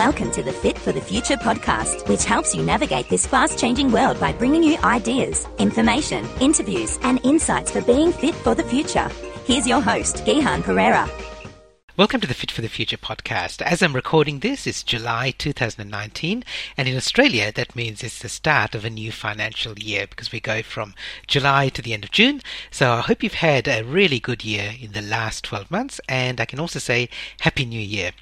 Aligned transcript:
Welcome 0.00 0.30
to 0.30 0.42
the 0.42 0.50
Fit 0.50 0.78
for 0.78 0.92
the 0.92 1.00
Future 1.02 1.36
podcast, 1.36 2.08
which 2.08 2.24
helps 2.24 2.54
you 2.54 2.62
navigate 2.62 3.10
this 3.10 3.26
fast 3.26 3.58
changing 3.58 3.92
world 3.92 4.18
by 4.18 4.32
bringing 4.32 4.62
you 4.62 4.78
ideas, 4.78 5.46
information, 5.58 6.26
interviews, 6.40 6.98
and 7.02 7.20
insights 7.22 7.70
for 7.70 7.82
being 7.82 8.10
fit 8.10 8.34
for 8.34 8.54
the 8.54 8.62
future. 8.62 9.10
Here's 9.44 9.66
your 9.66 9.82
host, 9.82 10.24
Gihan 10.24 10.62
Perera. 10.62 11.06
Welcome 12.00 12.22
to 12.22 12.26
the 12.26 12.32
Fit 12.32 12.50
for 12.50 12.62
the 12.62 12.68
Future 12.70 12.96
podcast. 12.96 13.60
As 13.60 13.82
I'm 13.82 13.94
recording 13.94 14.38
this, 14.38 14.66
it's 14.66 14.82
July 14.82 15.34
2019, 15.36 16.42
and 16.74 16.88
in 16.88 16.96
Australia, 16.96 17.52
that 17.52 17.76
means 17.76 18.02
it's 18.02 18.20
the 18.20 18.30
start 18.30 18.74
of 18.74 18.86
a 18.86 18.88
new 18.88 19.12
financial 19.12 19.78
year 19.78 20.06
because 20.08 20.32
we 20.32 20.40
go 20.40 20.62
from 20.62 20.94
July 21.26 21.68
to 21.68 21.82
the 21.82 21.92
end 21.92 22.04
of 22.04 22.10
June. 22.10 22.40
So 22.70 22.92
I 22.92 23.00
hope 23.02 23.22
you've 23.22 23.34
had 23.34 23.68
a 23.68 23.82
really 23.82 24.18
good 24.18 24.42
year 24.42 24.72
in 24.80 24.92
the 24.92 25.02
last 25.02 25.44
12 25.44 25.70
months, 25.70 26.00
and 26.08 26.40
I 26.40 26.46
can 26.46 26.58
also 26.58 26.78
say 26.78 27.10
Happy 27.40 27.66
New 27.66 27.78
Year. 27.78 28.12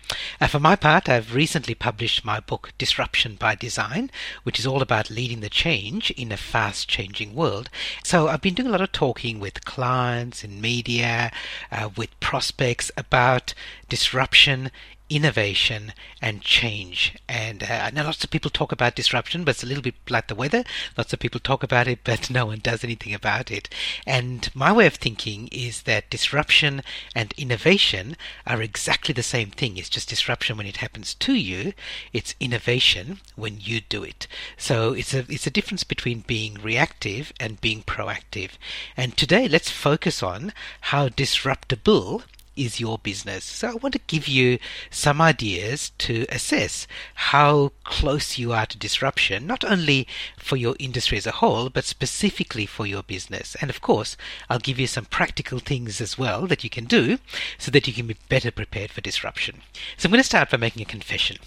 Uh, 0.41 0.49
for 0.49 0.59
my 0.59 0.75
part, 0.75 1.09
I've 1.09 1.33
recently 1.33 1.77
published 1.77 2.25
my 2.25 2.41
book 2.41 2.73
Disruption 2.79 3.37
by 3.37 3.55
Design, 3.55 4.11
which 4.43 4.59
is 4.59 4.67
all 4.67 4.83
about 4.83 5.09
leading 5.09 5.39
the 5.39 5.49
change 5.49 6.11
in 6.11 6.33
a 6.33 6.37
fast 6.37 6.89
changing 6.89 7.33
world. 7.33 7.71
So 8.03 8.27
I've 8.27 8.43
been 8.43 8.55
doing 8.55 8.67
a 8.67 8.73
lot 8.73 8.81
of 8.81 8.91
talking 8.91 9.39
with 9.39 9.65
clients 9.65 10.43
in 10.43 10.61
media, 10.61 11.31
uh, 11.71 11.91
with 11.97 12.19
prospects 12.19 12.91
about 12.97 13.55
disruption, 13.89 14.71
innovation, 15.11 15.93
and 16.21 16.43
change. 16.43 17.15
And 17.29 17.63
uh, 17.63 17.67
I 17.85 17.91
know 17.91 18.05
lots 18.05 18.25
of 18.25 18.31
people 18.31 18.51
talk 18.51 18.73
about 18.73 18.95
disruption, 18.95 19.45
but 19.45 19.53
it's 19.53 19.63
a 19.63 19.67
little 19.67 19.83
bit 19.83 19.95
like 20.09 20.29
the 20.29 20.35
weather. 20.35 20.65
Lots 20.97 21.13
of 21.13 21.19
people 21.19 21.41
talk 21.41 21.63
about 21.63 21.89
it, 21.89 22.01
but 22.05 22.31
no 22.31 22.47
one 22.47 22.59
does 22.59 22.85
anything 22.85 23.15
about 23.15 23.51
it. 23.51 23.69
And 24.07 24.51
my 24.55 24.71
way 24.73 24.87
of 24.87 24.95
thinking 24.95 25.49
is 25.49 25.83
that 25.83 26.11
disruption 26.11 26.83
and 27.15 27.33
innovation 27.37 28.17
are 28.47 28.61
exactly 28.61 29.13
the 29.13 29.23
same 29.23 29.51
thing. 29.51 29.77
It's 29.77 29.89
just 29.89 30.09
disruption 30.09 30.57
when 30.57 30.67
it 30.67 30.79
happens 30.79 31.15
to 31.15 31.35
you. 31.35 31.73
It's 32.13 32.35
innovation 32.39 33.21
when 33.37 33.59
you 33.61 33.81
do 33.81 34.03
it. 34.03 34.27
So 34.57 34.93
it's 34.93 35.15
a 35.15 35.25
it's 35.29 35.47
a 35.47 35.51
difference 35.51 35.85
between 35.85 36.21
being 36.21 36.55
reactive 36.55 37.33
and 37.41 37.61
being 37.61 37.83
proactive. 37.83 38.51
And 38.97 39.17
today, 39.17 39.49
let's 39.49 39.71
focus 39.71 40.23
on 40.23 40.53
how 40.83 41.09
disruptable 41.09 42.23
is 42.59 42.81
your 42.81 42.99
business. 42.99 43.45
So 43.45 43.69
I 43.69 43.75
want 43.75 43.93
to 43.93 44.01
give 44.07 44.27
you 44.27 44.59
some 44.91 45.21
ideas 45.21 45.93
to 45.99 46.27
assess 46.29 46.87
how 47.15 47.73
close 47.85 48.37
you 48.37 48.53
are 48.53 48.67
to 48.67 48.77
disruption, 48.77 49.47
not 49.47 49.65
only 49.65 50.07
for 50.37 50.57
your 50.57 50.75
industry 50.79 51.17
as 51.17 51.27
a 51.27 51.33
whole, 51.33 51.71
but 51.71 51.85
specifically 51.85 52.67
for 52.67 52.87
your 52.87 53.03
business. 53.03 53.57
And 53.61 53.71
of 53.71 53.81
course, 53.81 54.17
I'll 54.51 54.59
give 54.59 54.79
you 54.79 54.87
some 54.87 55.05
practical 55.05 55.59
things 55.59 56.01
as 56.01 56.19
well 56.19 56.47
that 56.49 56.65
you 56.65 56.71
can 56.71 56.85
do 56.85 57.19
so 57.59 57.71
that 57.71 57.87
you 57.87 57.93
can 57.93 58.07
be 58.07 58.17
better 58.29 58.51
prepared 58.51 58.91
for 58.91 59.01
disruption. 59.01 59.63
So 59.97 60.07
I'm 60.07 60.13
going 60.13 60.21
to 60.21 60.25
start 60.25 60.51
by 60.51 60.57
making 60.57 60.83
a 60.83 60.87
confession. 60.87 61.39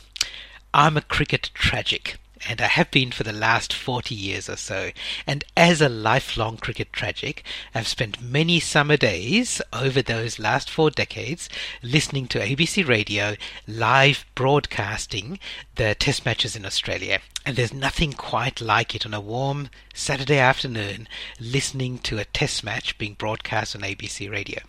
I'm 0.73 0.95
a 0.95 1.01
cricket 1.01 1.51
tragic 1.53 2.17
and 2.47 2.61
I 2.61 2.67
have 2.67 2.91
been 2.91 3.11
for 3.11 3.23
the 3.23 3.33
last 3.33 3.73
40 3.73 4.15
years 4.15 4.49
or 4.49 4.55
so. 4.55 4.91
And 5.27 5.43
as 5.55 5.81
a 5.81 5.89
lifelong 5.89 6.57
cricket 6.57 6.91
tragic, 6.91 7.43
I've 7.73 7.87
spent 7.87 8.21
many 8.21 8.59
summer 8.59 8.97
days 8.97 9.61
over 9.71 10.01
those 10.01 10.39
last 10.39 10.69
four 10.69 10.89
decades 10.89 11.49
listening 11.83 12.27
to 12.27 12.39
ABC 12.39 12.87
Radio 12.87 13.35
live 13.67 14.25
broadcasting 14.35 15.39
the 15.75 15.95
test 15.95 16.25
matches 16.25 16.55
in 16.55 16.65
Australia. 16.65 17.19
And 17.45 17.55
there's 17.55 17.73
nothing 17.73 18.13
quite 18.13 18.61
like 18.61 18.95
it 18.95 19.05
on 19.05 19.13
a 19.13 19.21
warm 19.21 19.69
Saturday 19.93 20.39
afternoon 20.39 21.07
listening 21.39 21.99
to 21.99 22.19
a 22.19 22.25
test 22.25 22.63
match 22.63 22.97
being 22.97 23.13
broadcast 23.13 23.75
on 23.75 23.81
ABC 23.81 24.29
Radio. 24.31 24.61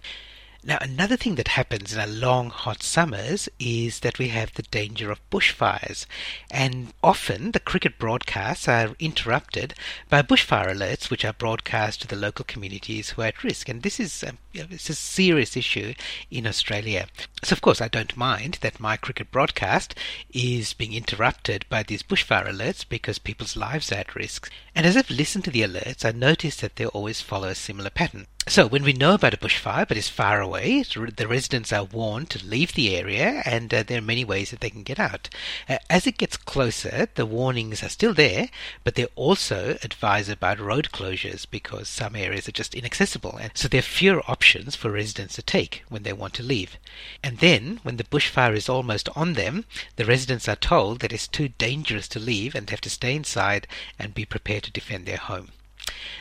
Now, 0.64 0.78
another 0.80 1.16
thing 1.16 1.34
that 1.34 1.48
happens 1.48 1.92
in 1.92 1.98
our 1.98 2.06
long, 2.06 2.50
hot 2.50 2.84
summers 2.84 3.48
is 3.58 3.98
that 4.00 4.20
we 4.20 4.28
have 4.28 4.54
the 4.54 4.62
danger 4.62 5.10
of 5.10 5.28
bushfires. 5.28 6.06
And 6.52 6.94
often 7.02 7.50
the 7.50 7.58
cricket 7.58 7.98
broadcasts 7.98 8.68
are 8.68 8.94
interrupted 9.00 9.74
by 10.08 10.22
bushfire 10.22 10.72
alerts, 10.72 11.10
which 11.10 11.24
are 11.24 11.32
broadcast 11.32 12.02
to 12.02 12.06
the 12.06 12.14
local 12.14 12.44
communities 12.44 13.10
who 13.10 13.22
are 13.22 13.26
at 13.26 13.42
risk. 13.42 13.68
And 13.68 13.82
this 13.82 13.98
is 13.98 14.22
um, 14.22 14.38
you 14.52 14.62
know, 14.62 14.68
it's 14.70 14.88
a 14.88 14.94
serious 14.94 15.56
issue 15.56 15.94
in 16.30 16.46
Australia. 16.46 17.08
So, 17.42 17.54
of 17.54 17.60
course, 17.60 17.80
I 17.80 17.88
don't 17.88 18.16
mind 18.16 18.58
that 18.60 18.78
my 18.78 18.96
cricket 18.96 19.32
broadcast 19.32 19.96
is 20.32 20.74
being 20.74 20.92
interrupted 20.92 21.64
by 21.70 21.82
these 21.82 22.04
bushfire 22.04 22.46
alerts 22.46 22.88
because 22.88 23.18
people's 23.18 23.56
lives 23.56 23.90
are 23.90 23.96
at 23.96 24.14
risk. 24.14 24.48
And 24.76 24.86
as 24.86 24.96
I've 24.96 25.10
listened 25.10 25.42
to 25.44 25.50
the 25.50 25.62
alerts, 25.62 26.04
I 26.04 26.12
notice 26.12 26.56
that 26.56 26.76
they 26.76 26.86
always 26.86 27.20
follow 27.20 27.48
a 27.48 27.56
similar 27.56 27.90
pattern. 27.90 28.28
So, 28.48 28.66
when 28.66 28.82
we 28.82 28.92
know 28.92 29.14
about 29.14 29.34
a 29.34 29.36
bushfire 29.36 29.86
but 29.86 29.96
it's 29.96 30.08
far 30.08 30.40
away, 30.40 30.82
the 30.82 31.28
residents 31.28 31.72
are 31.72 31.84
warned 31.84 32.28
to 32.30 32.44
leave 32.44 32.72
the 32.72 32.96
area, 32.96 33.40
and 33.44 33.72
uh, 33.72 33.84
there 33.84 33.98
are 33.98 34.02
many 34.02 34.24
ways 34.24 34.50
that 34.50 34.58
they 34.58 34.68
can 34.68 34.82
get 34.82 34.98
out. 34.98 35.28
Uh, 35.68 35.78
as 35.88 36.08
it 36.08 36.18
gets 36.18 36.36
closer, 36.36 37.06
the 37.14 37.24
warnings 37.24 37.84
are 37.84 37.88
still 37.88 38.12
there, 38.12 38.48
but 38.82 38.96
they're 38.96 39.06
also 39.14 39.78
advised 39.84 40.28
about 40.28 40.58
road 40.58 40.88
closures 40.92 41.46
because 41.48 41.88
some 41.88 42.16
areas 42.16 42.48
are 42.48 42.52
just 42.52 42.74
inaccessible, 42.74 43.36
and 43.36 43.52
so 43.54 43.68
there 43.68 43.78
are 43.78 43.82
fewer 43.82 44.28
options 44.28 44.74
for 44.74 44.90
residents 44.90 45.36
to 45.36 45.42
take 45.42 45.84
when 45.88 46.02
they 46.02 46.12
want 46.12 46.34
to 46.34 46.42
leave. 46.42 46.78
And 47.22 47.38
then, 47.38 47.78
when 47.84 47.96
the 47.96 48.04
bushfire 48.04 48.56
is 48.56 48.68
almost 48.68 49.08
on 49.14 49.34
them, 49.34 49.66
the 49.94 50.04
residents 50.04 50.48
are 50.48 50.56
told 50.56 50.98
that 50.98 51.12
it's 51.12 51.28
too 51.28 51.50
dangerous 51.58 52.08
to 52.08 52.18
leave 52.18 52.56
and 52.56 52.68
have 52.70 52.80
to 52.80 52.90
stay 52.90 53.14
inside 53.14 53.68
and 54.00 54.12
be 54.12 54.24
prepared 54.24 54.64
to 54.64 54.72
defend 54.72 55.06
their 55.06 55.16
home. 55.16 55.52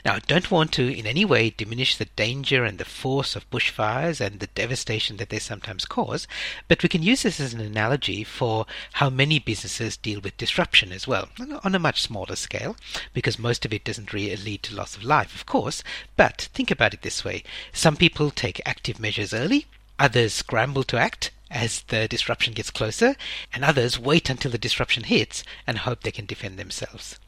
Now, 0.03 0.15
I 0.15 0.19
don't 0.19 0.49
want 0.49 0.71
to 0.73 0.87
in 0.87 1.05
any 1.05 1.23
way 1.23 1.51
diminish 1.51 1.95
the 1.95 2.05
danger 2.05 2.65
and 2.65 2.79
the 2.79 2.85
force 2.85 3.35
of 3.35 3.49
bushfires 3.51 4.19
and 4.19 4.39
the 4.39 4.47
devastation 4.47 5.17
that 5.17 5.29
they 5.29 5.37
sometimes 5.37 5.85
cause, 5.85 6.27
but 6.67 6.81
we 6.81 6.89
can 6.89 7.03
use 7.03 7.21
this 7.21 7.39
as 7.39 7.53
an 7.53 7.59
analogy 7.59 8.23
for 8.23 8.65
how 8.93 9.11
many 9.11 9.37
businesses 9.37 9.97
deal 9.97 10.19
with 10.19 10.37
disruption 10.37 10.91
as 10.91 11.07
well, 11.07 11.29
on 11.63 11.75
a 11.75 11.79
much 11.79 12.01
smaller 12.01 12.35
scale, 12.35 12.75
because 13.13 13.37
most 13.37 13.63
of 13.63 13.71
it 13.71 13.83
doesn't 13.83 14.13
really 14.13 14.35
lead 14.35 14.63
to 14.63 14.75
loss 14.75 14.95
of 14.95 15.03
life, 15.03 15.35
of 15.35 15.45
course, 15.45 15.83
but 16.17 16.49
think 16.53 16.71
about 16.71 16.95
it 16.95 17.03
this 17.03 17.23
way. 17.23 17.43
Some 17.71 17.95
people 17.95 18.31
take 18.31 18.61
active 18.65 18.99
measures 18.99 19.33
early, 19.33 19.67
others 19.99 20.33
scramble 20.33 20.83
to 20.85 20.97
act, 20.97 21.29
as 21.51 21.81
the 21.89 22.07
disruption 22.07 22.53
gets 22.53 22.71
closer, 22.71 23.15
and 23.53 23.63
others 23.63 23.99
wait 23.99 24.29
until 24.29 24.49
the 24.49 24.57
disruption 24.57 25.03
hits 25.03 25.43
and 25.67 25.79
hope 25.79 26.01
they 26.01 26.11
can 26.11 26.25
defend 26.25 26.57
themselves. 26.57 27.19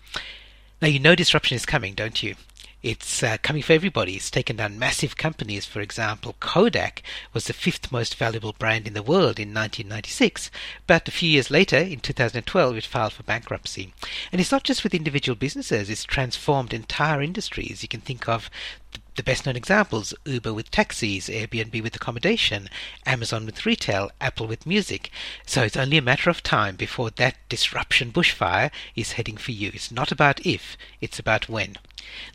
Now, 0.84 0.90
you 0.90 1.00
know 1.00 1.16
disruption 1.16 1.56
is 1.56 1.66
coming, 1.66 1.94
don't 1.94 2.22
you? 2.22 2.36
It's 2.82 3.24
uh, 3.24 3.38
coming 3.42 3.62
for 3.62 3.72
everybody. 3.72 4.18
It's 4.18 4.30
taken 4.30 4.58
down 4.58 4.78
massive 4.78 5.16
companies. 5.16 5.66
For 5.66 5.80
example, 5.80 6.36
Kodak 6.42 7.02
was 7.32 7.46
the 7.46 7.54
fifth 7.54 7.90
most 7.90 8.16
valuable 8.16 8.52
brand 8.52 8.86
in 8.86 8.94
the 8.94 9.02
world 9.02 9.40
in 9.40 9.54
1996, 9.54 10.52
but 10.86 11.08
a 11.08 11.12
few 11.12 11.30
years 11.30 11.50
later, 11.50 11.78
in 11.78 12.02
2012, 12.02 12.76
it 12.76 12.84
filed 12.84 13.14
for 13.14 13.24
bankruptcy. 13.24 13.94
And 14.30 14.42
it's 14.42 14.52
not 14.52 14.66
just 14.66 14.84
with 14.84 14.94
individual 14.94 15.38
businesses, 15.38 15.90
it's 15.90 16.04
transformed 16.04 16.74
entire 16.74 17.22
industries. 17.22 17.82
You 17.82 17.88
can 17.88 18.02
think 18.02 18.28
of 18.28 18.50
the 18.92 19.00
best 19.22 19.46
known 19.46 19.56
examples 19.56 20.16
Uber 20.26 20.56
with 20.56 20.72
taxis, 20.72 21.28
Airbnb 21.28 21.84
with 21.84 21.96
accommodation, 21.96 22.68
Amazon 23.06 23.46
with 23.46 23.64
retail, 23.64 24.10
Apple 24.20 24.48
with 24.48 24.66
music. 24.66 25.12
So 25.46 25.62
it's 25.62 25.78
only 25.78 25.98
a 25.98 26.02
matter 26.02 26.32
of 26.32 26.42
time 26.42 26.76
before 26.76 27.12
that 27.12 27.36
disruption 27.48 28.12
bushfire 28.12 28.72
is 28.96 29.12
heading 29.12 29.38
for 29.38 29.52
you. 29.52 29.70
It's 29.72 29.92
not 29.92 30.12
about 30.12 30.44
if, 30.44 30.76
it's 31.00 31.20
about 31.20 31.48
when. 31.48 31.76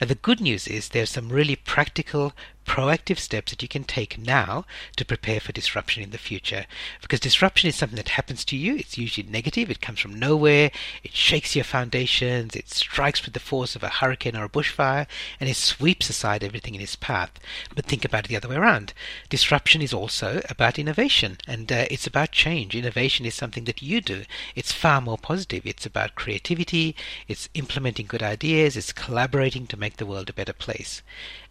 Now, 0.00 0.06
the 0.06 0.14
good 0.14 0.40
news 0.40 0.66
is 0.66 0.88
there's 0.88 1.10
some 1.10 1.28
really 1.28 1.56
practical, 1.56 2.32
proactive 2.66 3.18
steps 3.18 3.50
that 3.50 3.62
you 3.62 3.68
can 3.68 3.82
take 3.82 4.18
now 4.18 4.66
to 4.94 5.04
prepare 5.04 5.40
for 5.40 5.52
disruption 5.52 6.02
in 6.02 6.10
the 6.10 6.18
future. 6.18 6.66
Because 7.00 7.18
disruption 7.18 7.68
is 7.68 7.76
something 7.76 7.96
that 7.96 8.10
happens 8.10 8.44
to 8.44 8.56
you. 8.56 8.76
It's 8.76 8.98
usually 8.98 9.26
negative. 9.26 9.70
It 9.70 9.80
comes 9.80 10.00
from 10.00 10.18
nowhere. 10.18 10.70
It 11.02 11.14
shakes 11.14 11.56
your 11.56 11.64
foundations. 11.64 12.54
It 12.54 12.68
strikes 12.68 13.24
with 13.24 13.32
the 13.32 13.40
force 13.40 13.74
of 13.74 13.82
a 13.82 13.88
hurricane 13.88 14.36
or 14.36 14.44
a 14.44 14.48
bushfire, 14.50 15.06
and 15.40 15.48
it 15.48 15.56
sweeps 15.56 16.10
aside 16.10 16.44
everything 16.44 16.74
in 16.74 16.82
its 16.82 16.94
path. 16.94 17.30
But 17.74 17.86
think 17.86 18.04
about 18.04 18.26
it 18.26 18.28
the 18.28 18.36
other 18.36 18.50
way 18.50 18.56
around. 18.56 18.92
Disruption 19.30 19.80
is 19.80 19.94
also 19.94 20.42
about 20.50 20.78
innovation, 20.78 21.38
and 21.46 21.72
uh, 21.72 21.86
it's 21.90 22.06
about 22.06 22.32
change. 22.32 22.76
Innovation 22.76 23.24
is 23.24 23.34
something 23.34 23.64
that 23.64 23.80
you 23.80 24.02
do. 24.02 24.24
It's 24.54 24.72
far 24.72 25.00
more 25.00 25.18
positive. 25.18 25.64
It's 25.64 25.86
about 25.86 26.14
creativity. 26.14 26.94
It's 27.26 27.48
implementing 27.54 28.06
good 28.06 28.22
ideas. 28.22 28.76
It's 28.76 28.92
collaborating 28.92 29.57
to 29.66 29.76
make 29.76 29.96
the 29.96 30.06
world 30.06 30.30
a 30.30 30.32
better 30.32 30.52
place. 30.52 31.02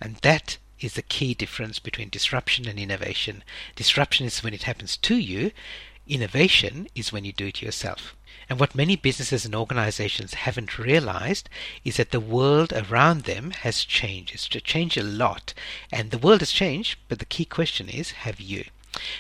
And 0.02 0.16
that 0.18 0.58
is 0.80 0.94
the 0.94 1.02
key 1.02 1.34
difference 1.34 1.80
between 1.80 2.10
disruption 2.10 2.68
and 2.68 2.80
innovation. 2.80 3.44
Disruption 3.76 4.26
is 4.26 4.44
when 4.44 4.54
it 4.54 4.64
happens 4.64 4.98
to 4.98 5.16
you, 5.16 5.52
innovation 6.08 6.88
is 6.96 7.12
when 7.12 7.26
you 7.26 7.34
do 7.34 7.48
it 7.48 7.62
yourself. 7.62 8.16
And 8.50 8.60
what 8.60 8.76
many 8.76 8.96
businesses 8.96 9.44
and 9.44 9.54
organizations 9.54 10.34
haven't 10.36 10.80
realized 10.80 11.50
is 11.84 11.98
that 11.98 12.12
the 12.12 12.20
world 12.20 12.72
around 12.72 13.24
them 13.24 13.52
has 13.52 13.84
changed. 13.84 14.34
It's 14.34 14.48
changed 14.48 14.98
a 14.98 15.04
lot. 15.04 15.54
And 15.92 16.12
the 16.12 16.18
world 16.18 16.40
has 16.40 16.52
changed, 16.52 16.98
but 17.10 17.20
the 17.20 17.26
key 17.26 17.46
question 17.46 17.90
is 17.90 18.12
have 18.12 18.40
you? 18.40 18.66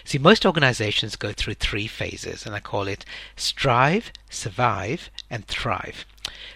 See, 0.06 0.18
most 0.18 0.46
organizations 0.46 1.16
go 1.16 1.34
through 1.34 1.56
three 1.56 1.88
phases, 1.88 2.46
and 2.46 2.56
I 2.56 2.60
call 2.60 2.88
it 2.88 3.06
strive, 3.36 4.12
survive, 4.30 5.10
and 5.30 5.46
thrive. 5.46 6.06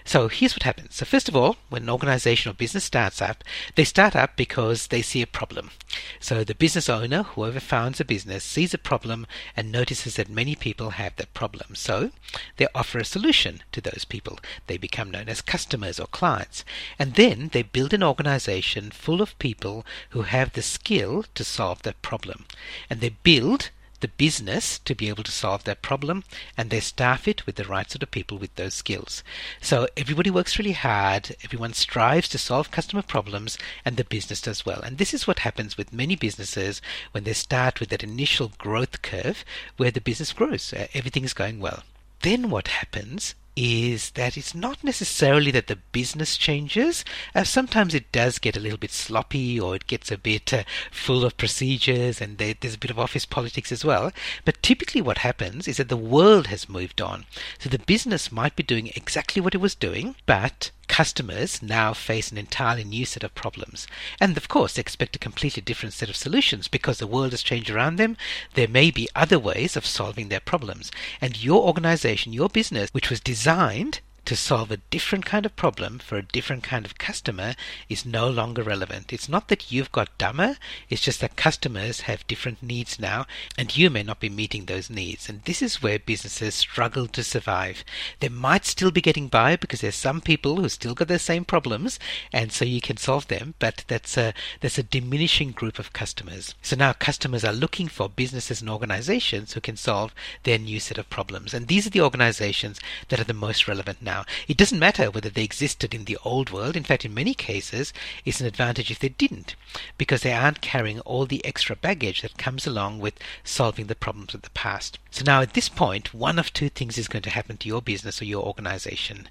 So 0.04 0.28
here's 0.28 0.54
what 0.54 0.64
happens. 0.64 0.96
So 0.96 1.06
first 1.06 1.30
of 1.30 1.36
all, 1.36 1.58
when 1.70 1.84
an 1.84 1.90
organization 1.90 2.50
or 2.52 2.54
business 2.54 2.84
starts 2.84 3.22
up, 3.22 3.44
they 3.76 3.84
start 3.84 4.16
up 4.16 4.36
because 4.36 4.88
they 4.88 5.02
see 5.02 5.22
a 5.22 5.28
problem. 5.28 5.72
So 6.20 6.44
the 6.44 6.56
business 6.56 6.90
owner, 6.90 7.24
whoever 7.24 7.60
founds 7.60 8.00
a 8.00 8.06
business, 8.06 8.44
sees 8.44 8.74
a 8.74 8.78
problem 8.78 9.28
and 9.56 9.72
notices 9.72 10.16
that 10.16 10.30
many 10.30 10.56
people 10.56 10.92
have 10.92 11.16
that 11.18 11.34
problem. 11.34 11.76
So 11.76 12.12
they 12.58 12.68
offer 12.74 13.00
a 13.00 13.06
solution 13.06 13.62
to 13.72 13.82
those 13.82 14.06
people. 14.06 14.40
They 14.68 14.78
become 14.78 15.12
known 15.12 15.30
as 15.30 15.42
customers 15.42 16.00
or 16.00 16.08
clients. 16.08 16.66
And 16.98 17.16
then 17.16 17.50
they 17.54 17.64
build 17.64 17.94
an 17.94 18.04
organization 18.04 18.92
full 18.92 19.22
of 19.22 19.38
people 19.40 19.86
who 20.10 20.24
have 20.24 20.54
the 20.54 20.62
skill 20.62 21.26
to 21.36 21.44
solve 21.44 21.84
that 21.84 22.02
problem. 22.02 22.46
And 22.90 23.02
they 23.02 23.16
build 23.24 23.70
the 24.02 24.08
business 24.08 24.80
to 24.80 24.94
be 24.94 25.10
able 25.10 25.24
to 25.24 25.32
solve 25.32 25.64
that 25.64 25.82
problem 25.82 26.24
and 26.58 26.70
they 26.70 26.80
staff 26.80 27.28
it 27.28 27.46
with 27.46 27.56
the 27.56 27.64
right 27.64 27.90
sort 27.90 28.04
of 28.04 28.12
people 28.12 28.38
with 28.38 28.54
those 28.56 28.74
skills. 28.74 29.24
So 29.62 29.88
everybody 29.96 30.30
works 30.30 30.60
really 30.60 30.74
hard, 30.74 31.36
everyone 31.44 31.74
strives 31.74 32.28
to 32.30 32.38
solve 32.38 32.72
customer 32.72 33.02
problems, 33.02 33.58
and 33.86 33.98
the 33.98 34.04
business 34.04 34.42
does 34.42 34.66
well. 34.66 34.82
And 34.82 34.98
this 34.98 35.14
is 35.14 35.26
what 35.26 35.40
happens 35.40 35.78
with 35.78 35.94
many 35.94 36.16
businesses 36.16 36.82
when 37.12 37.24
they 37.24 37.34
start 37.34 37.80
with 37.80 37.90
that 37.90 38.04
initial 38.04 38.52
growth 38.58 39.02
curve 39.02 39.46
where 39.78 39.92
the 39.92 40.02
business 40.02 40.34
grows. 40.34 40.74
Uh, 40.74 40.88
everything 40.94 41.24
is 41.24 41.34
going 41.34 41.60
well. 41.60 41.84
Then 42.22 42.50
what 42.50 42.68
happens 42.68 43.36
is 43.56 44.12
that 44.12 44.38
it's 44.38 44.56
not 44.56 44.84
necessarily 44.84 45.52
that 45.52 45.68
the 45.68 45.76
business 45.76 46.38
changes. 46.38 47.04
Uh, 47.36 47.44
sometimes 47.44 47.94
it 47.94 48.12
does 48.12 48.40
get 48.40 48.56
a 48.56 48.60
little 48.60 48.78
bit 48.78 48.92
sloppy 48.92 49.60
or 49.60 49.76
it 49.76 49.88
gets 49.88 50.12
a 50.12 50.18
bit 50.18 50.54
uh, 50.54 50.64
full 50.92 51.26
of 51.26 51.38
procedures 51.38 52.22
and 52.22 52.38
there, 52.38 52.56
there's 52.60 52.76
a 52.76 52.80
bit 52.80 52.92
of 52.92 53.00
office 53.00 53.26
politics 53.26 53.72
as 53.72 53.84
well. 53.84 54.12
But 54.46 54.62
typically 54.64 55.02
what 55.02 55.20
happens 55.20 55.68
is 55.68 55.78
that 55.78 55.90
the 55.90 55.98
world 55.98 56.48
has 56.48 56.70
moved 56.70 57.02
on. 57.02 57.26
So 57.60 57.70
the 57.70 57.80
business 57.80 58.32
might 58.32 58.56
be 58.56 58.64
doing 58.64 58.88
exactly 58.96 59.42
what 59.42 59.56
it 59.56 59.62
was 59.62 59.76
doing, 59.76 60.16
but 60.26 60.72
customers 60.92 61.62
now 61.62 61.94
face 61.94 62.32
an 62.32 62.38
entirely 62.38 62.84
new 62.84 63.06
set 63.06 63.24
of 63.24 63.34
problems. 63.34 63.88
And 64.20 64.36
of 64.36 64.50
course, 64.50 64.78
expect 64.78 65.16
a 65.16 65.20
completely 65.20 65.62
different 65.62 65.94
set 65.94 66.10
of 66.10 66.18
solutions 66.18 66.68
because 66.68 66.98
the 66.98 67.08
world 67.08 67.32
has 67.32 67.42
changed 67.42 67.70
around 67.70 67.96
them. 67.96 68.18
There 68.56 68.68
may 68.68 68.92
be 68.92 69.08
other 69.16 69.40
ways 69.40 69.78
of 69.78 69.86
solving 69.86 70.28
their 70.28 70.42
problems. 70.42 70.92
And 71.22 71.42
your 71.42 71.64
organization, 71.64 72.34
your 72.34 72.50
business, 72.50 72.90
which 72.92 73.10
was 73.10 73.22
designed 73.22 74.02
to 74.26 74.36
solve 74.36 74.72
a 74.72 74.78
different 74.78 75.26
kind 75.26 75.46
of 75.46 75.56
problem 75.56 76.00
for 76.00 76.16
a 76.16 76.22
different 76.22 76.64
kind 76.64 76.86
of 76.86 76.98
customer 76.98 77.56
is 77.90 78.06
no 78.06 78.30
longer 78.30 78.62
relevant. 78.62 79.12
It's 79.12 79.28
not 79.28 79.48
that 79.48 79.72
you've 79.72 79.92
got 79.92 80.18
dumber, 80.18 80.58
it's 80.90 81.02
just 81.02 81.22
that 81.22 81.36
customers 81.36 82.02
have 82.02 82.28
different 82.28 82.62
needs 82.62 83.00
now 83.00 83.26
and 83.58 83.76
you 83.76 83.90
may 83.90 84.04
not 84.04 84.20
be 84.20 84.30
meeting 84.30 84.66
those 84.66 84.90
needs. 84.90 85.28
And 85.28 85.44
this 85.44 85.62
is 85.62 85.82
where 85.82 85.98
businesses 86.00 86.56
struggle 86.56 87.08
to 87.08 87.24
survive. 87.24 87.84
They 88.20 88.30
might 88.30 88.66
still 88.66 88.92
be 88.92 89.02
getting 89.02 89.28
by 89.28 89.56
because 89.56 89.82
there's 89.82 89.96
some 89.96 90.22
people 90.22 90.58
who 90.58 90.70
still 90.70 90.94
got 90.94 91.08
the 91.08 91.20
same 91.20 91.44
problems 91.44 92.00
and 92.32 92.52
so 92.52 92.64
you 92.64 92.82
can 92.82 92.98
solve 92.98 93.28
them, 93.28 93.56
but 93.60 93.84
that's 93.88 94.18
a 94.18 94.34
that's 94.60 94.78
a 94.78 94.84
diminishing 94.84 95.52
group 95.52 95.80
of 95.80 95.94
customers. 95.94 96.54
So 96.62 96.76
now 96.76 96.94
customers 96.94 97.44
are 97.44 97.54
looking 97.54 97.88
for 97.88 98.08
businesses 98.08 98.62
and 98.62 98.70
organizations 98.70 99.54
who 99.54 99.62
can 99.62 99.78
solve 99.78 100.14
their 100.44 100.60
new 100.60 100.80
set 100.80 100.98
of 100.98 101.10
problems. 101.10 101.54
And 101.54 101.68
these 101.68 101.88
are 101.88 101.92
the 101.92 102.02
organizations 102.02 102.80
that 103.10 103.20
are 103.20 103.26
the 103.26 103.34
most 103.34 103.68
relevant 103.68 104.02
now 104.02 104.11
now. 104.12 104.26
It 104.48 104.58
doesn't 104.58 104.86
matter 104.88 105.10
whether 105.10 105.30
they 105.30 105.44
existed 105.44 105.94
in 105.94 106.04
the 106.06 106.18
old 106.26 106.50
world. 106.50 106.76
In 106.76 106.84
fact, 106.84 107.06
in 107.06 107.14
many 107.14 107.34
cases, 107.34 107.94
it's 108.26 108.42
an 108.42 108.48
advantage 108.48 108.92
if 108.92 109.00
they 109.00 109.10
didn't, 109.10 109.56
because 109.98 110.22
they 110.22 110.34
aren't 110.34 110.60
carrying 110.62 111.00
all 111.02 111.26
the 111.26 111.44
extra 111.46 111.76
baggage 111.78 112.22
that 112.22 112.38
comes 112.38 112.68
along 112.68 113.00
with 113.00 113.20
solving 113.44 113.88
the 113.88 113.96
problems 113.96 114.34
of 114.34 114.42
the 114.42 114.50
past. 114.50 115.00
So 115.12 115.24
now 115.26 115.42
at 115.42 115.54
this 115.54 115.70
point, 115.70 116.14
one 116.14 116.38
of 116.40 116.52
two 116.52 116.70
things 116.70 116.98
is 116.98 117.08
going 117.08 117.24
to 117.24 117.38
happen 117.38 117.56
to 117.58 117.70
your 117.70 117.82
business 117.82 118.22
or 118.22 118.26
your 118.26 118.44
organization. 118.44 119.30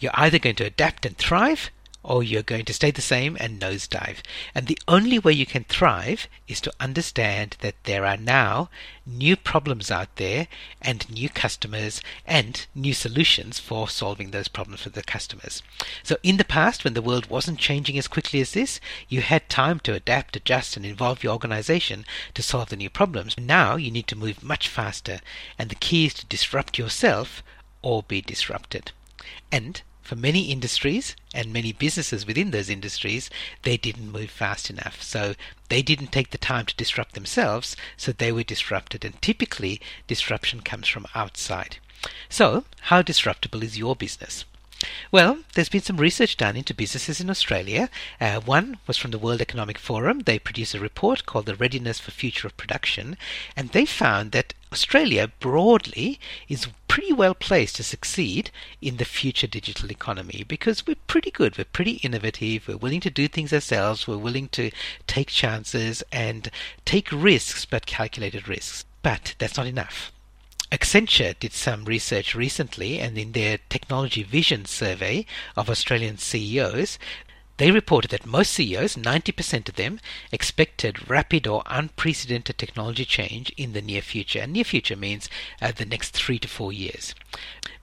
You're 0.00 0.12
either 0.14 0.38
going 0.38 0.56
to 0.56 0.66
adapt 0.66 1.04
and 1.04 1.16
thrive, 1.16 1.70
or 2.04 2.22
you're 2.22 2.42
going 2.42 2.64
to 2.64 2.74
stay 2.74 2.90
the 2.90 3.00
same 3.00 3.36
and 3.38 3.60
nosedive. 3.60 4.18
And 4.54 4.66
the 4.66 4.78
only 4.88 5.18
way 5.18 5.32
you 5.32 5.46
can 5.46 5.64
thrive 5.64 6.26
is 6.48 6.60
to 6.62 6.72
understand 6.80 7.56
that 7.60 7.76
there 7.84 8.04
are 8.04 8.16
now 8.16 8.70
new 9.06 9.36
problems 9.36 9.90
out 9.90 10.16
there 10.16 10.48
and 10.80 11.08
new 11.10 11.28
customers 11.28 12.00
and 12.26 12.66
new 12.74 12.92
solutions 12.92 13.58
for 13.58 13.88
solving 13.88 14.30
those 14.30 14.48
problems 14.48 14.82
for 14.82 14.90
the 14.90 15.02
customers. 15.02 15.62
So 16.02 16.16
in 16.22 16.36
the 16.36 16.44
past, 16.44 16.84
when 16.84 16.94
the 16.94 17.02
world 17.02 17.30
wasn't 17.30 17.58
changing 17.58 17.98
as 17.98 18.08
quickly 18.08 18.40
as 18.40 18.52
this, 18.52 18.80
you 19.08 19.20
had 19.20 19.48
time 19.48 19.80
to 19.80 19.94
adapt, 19.94 20.36
adjust, 20.36 20.76
and 20.76 20.84
involve 20.84 21.22
your 21.22 21.32
organization 21.32 22.04
to 22.34 22.42
solve 22.42 22.70
the 22.70 22.76
new 22.76 22.90
problems. 22.90 23.36
Now 23.38 23.76
you 23.76 23.90
need 23.90 24.06
to 24.08 24.16
move 24.16 24.42
much 24.42 24.68
faster, 24.68 25.20
and 25.58 25.70
the 25.70 25.76
key 25.76 26.06
is 26.06 26.14
to 26.14 26.26
disrupt 26.26 26.78
yourself 26.78 27.42
or 27.82 28.02
be 28.02 28.20
disrupted. 28.20 28.92
And 29.50 29.82
for 30.02 30.16
many 30.16 30.50
industries 30.50 31.16
and 31.32 31.52
many 31.52 31.72
businesses 31.72 32.26
within 32.26 32.50
those 32.50 32.68
industries, 32.68 33.30
they 33.62 33.76
didn't 33.76 34.10
move 34.10 34.30
fast 34.30 34.68
enough. 34.68 35.02
So 35.02 35.34
they 35.68 35.82
didn't 35.82 36.12
take 36.12 36.30
the 36.30 36.38
time 36.38 36.66
to 36.66 36.76
disrupt 36.76 37.14
themselves, 37.14 37.76
so 37.96 38.12
they 38.12 38.32
were 38.32 38.42
disrupted. 38.42 39.04
And 39.04 39.20
typically, 39.22 39.80
disruption 40.06 40.60
comes 40.60 40.88
from 40.88 41.06
outside. 41.14 41.78
So, 42.28 42.64
how 42.82 43.02
disruptible 43.02 43.62
is 43.62 43.78
your 43.78 43.94
business? 43.94 44.44
Well, 45.12 45.38
there's 45.54 45.68
been 45.68 45.82
some 45.82 45.98
research 45.98 46.36
done 46.36 46.56
into 46.56 46.74
businesses 46.74 47.20
in 47.20 47.30
Australia. 47.30 47.88
Uh, 48.20 48.40
one 48.40 48.78
was 48.88 48.96
from 48.96 49.12
the 49.12 49.18
World 49.18 49.40
Economic 49.40 49.78
Forum. 49.78 50.20
They 50.20 50.40
produced 50.40 50.74
a 50.74 50.80
report 50.80 51.24
called 51.24 51.46
The 51.46 51.54
Readiness 51.54 52.00
for 52.00 52.10
Future 52.10 52.48
of 52.48 52.56
Production, 52.56 53.16
and 53.54 53.68
they 53.68 53.86
found 53.86 54.32
that 54.32 54.54
Australia 54.72 55.30
broadly 55.38 56.18
is 56.48 56.66
pretty 56.92 57.10
well 57.10 57.32
placed 57.34 57.76
to 57.76 57.82
succeed 57.82 58.50
in 58.82 58.98
the 58.98 59.04
future 59.06 59.46
digital 59.46 59.90
economy 59.90 60.44
because 60.46 60.86
we're 60.86 60.94
pretty 61.06 61.30
good, 61.30 61.56
we're 61.56 61.64
pretty 61.64 61.92
innovative, 62.02 62.68
we're 62.68 62.76
willing 62.76 63.00
to 63.00 63.08
do 63.08 63.26
things 63.26 63.50
ourselves, 63.50 64.06
we're 64.06 64.18
willing 64.18 64.46
to 64.46 64.70
take 65.06 65.28
chances 65.28 66.02
and 66.12 66.50
take 66.84 67.08
risks, 67.10 67.64
but 67.64 67.86
calculated 67.86 68.46
risks. 68.46 68.84
But 69.00 69.34
that's 69.38 69.56
not 69.56 69.66
enough. 69.66 70.12
Accenture 70.70 71.34
did 71.38 71.54
some 71.54 71.86
research 71.86 72.34
recently, 72.34 73.00
and 73.00 73.16
in 73.16 73.32
their 73.32 73.56
Technology 73.70 74.22
Vision 74.22 74.66
survey 74.66 75.24
of 75.56 75.70
Australian 75.70 76.18
CEOs, 76.18 76.98
they 77.62 77.70
reported 77.70 78.10
that 78.10 78.26
most 78.26 78.52
CEOs, 78.54 78.96
90% 78.96 79.68
of 79.68 79.76
them, 79.76 80.00
expected 80.32 81.08
rapid 81.08 81.46
or 81.46 81.62
unprecedented 81.66 82.58
technology 82.58 83.04
change 83.04 83.50
in 83.56 83.72
the 83.72 83.80
near 83.80 84.02
future. 84.02 84.40
And 84.40 84.52
near 84.52 84.64
future 84.64 84.96
means 84.96 85.30
uh, 85.60 85.70
the 85.70 85.84
next 85.84 86.10
three 86.10 86.40
to 86.40 86.48
four 86.48 86.72
years. 86.72 87.14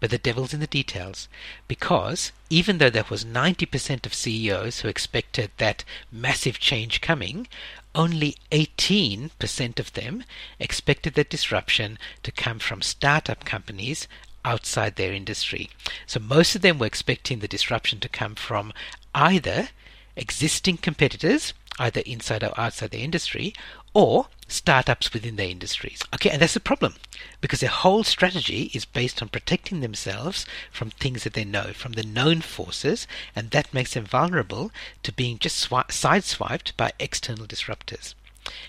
But 0.02 0.10
the 0.10 0.18
devil's 0.18 0.54
in 0.54 0.60
the 0.60 0.68
details, 0.68 1.30
because 1.70 2.34
even 2.50 2.80
though 2.80 2.90
there 2.90 3.06
was 3.10 3.24
90% 3.24 4.06
of 4.06 4.14
CEOs 4.14 4.82
who 4.82 4.90
expected 4.90 5.50
that 5.60 5.86
massive 6.12 6.60
change 6.60 7.00
coming, 7.00 7.48
only 7.96 8.36
18% 8.52 9.80
of 9.80 9.94
them 9.94 10.26
expected 10.60 11.14
that 11.14 11.30
disruption 11.30 11.98
to 12.24 12.34
come 12.34 12.60
from 12.60 12.82
startup 12.82 13.46
companies 13.46 14.10
outside 14.50 14.96
their 14.96 15.14
industry. 15.14 15.70
So 16.08 16.20
most 16.20 16.56
of 16.56 16.62
them 16.62 16.80
were 16.80 16.92
expecting 16.94 17.40
the 17.40 17.56
disruption 17.56 18.00
to 18.00 18.10
come 18.10 18.36
from 18.36 18.74
either 19.14 19.70
existing 20.16 20.78
competitors, 20.78 21.54
either 21.78 22.02
inside 22.02 22.44
or 22.44 22.60
outside 22.60 22.92
the 22.92 23.04
industry, 23.10 23.54
or 23.94 24.28
startups 24.48 25.14
within 25.14 25.36
their 25.36 25.50
industries. 25.50 26.02
Okay, 26.14 26.32
and 26.32 26.42
that's 26.42 26.56
a 26.56 26.72
problem 26.72 26.96
because 27.42 27.60
their 27.60 27.70
whole 27.70 28.04
strategy 28.04 28.72
is 28.74 28.86
based 28.86 29.22
on 29.22 29.30
protecting 29.30 29.80
themselves 29.80 30.46
from 30.72 30.90
things 30.90 31.24
that 31.24 31.34
they 31.34 31.46
know, 31.46 31.72
from 31.74 31.94
the 31.94 32.04
known 32.04 32.42
forces, 32.42 33.08
and 33.36 33.52
that 33.52 33.74
makes 33.74 33.94
them 33.94 34.06
vulnerable 34.06 34.72
to 35.04 35.12
being 35.12 35.38
just 35.38 35.70
swi- 35.70 35.88
sideswiped 35.88 36.76
by 36.76 36.92
external 37.00 37.46
disruptors. 37.46 38.16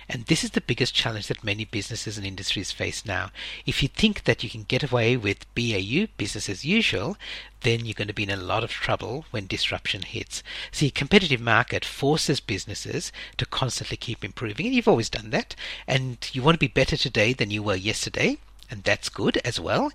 And 0.08 0.26
this 0.26 0.44
is 0.44 0.50
the 0.50 0.60
biggest 0.60 0.94
challenge 0.94 1.28
that 1.28 1.44
many 1.44 1.64
businesses 1.64 2.16
and 2.16 2.26
industries 2.26 2.72
face 2.72 3.04
now. 3.06 3.30
If 3.66 3.82
you 3.82 3.88
think 3.88 4.24
that 4.24 4.42
you 4.42 4.50
can 4.50 4.64
get 4.64 4.82
away 4.82 5.16
with 5.16 5.46
BAU, 5.54 6.06
business 6.16 6.48
as 6.48 6.64
usual, 6.64 7.16
then 7.62 7.84
you're 7.84 7.94
going 7.94 8.08
to 8.08 8.14
be 8.14 8.22
in 8.22 8.30
a 8.30 8.36
lot 8.36 8.64
of 8.64 8.70
trouble 8.70 9.24
when 9.30 9.46
disruption 9.46 10.02
hits. 10.02 10.42
See, 10.72 10.88
a 10.88 10.90
competitive 10.90 11.40
market 11.40 11.84
forces 11.84 12.40
businesses 12.40 13.12
to 13.36 13.46
constantly 13.46 13.96
keep 13.96 14.24
improving, 14.24 14.66
and 14.66 14.74
you've 14.74 14.88
always 14.88 15.10
done 15.10 15.30
that. 15.30 15.54
And 15.86 16.18
you 16.32 16.42
want 16.42 16.54
to 16.54 16.66
be 16.66 16.68
better 16.68 16.96
today 16.96 17.32
than 17.32 17.50
you 17.50 17.62
were 17.62 17.74
yesterday, 17.74 18.38
and 18.70 18.82
that's 18.82 19.08
good 19.08 19.36
as 19.38 19.60
well. 19.60 19.92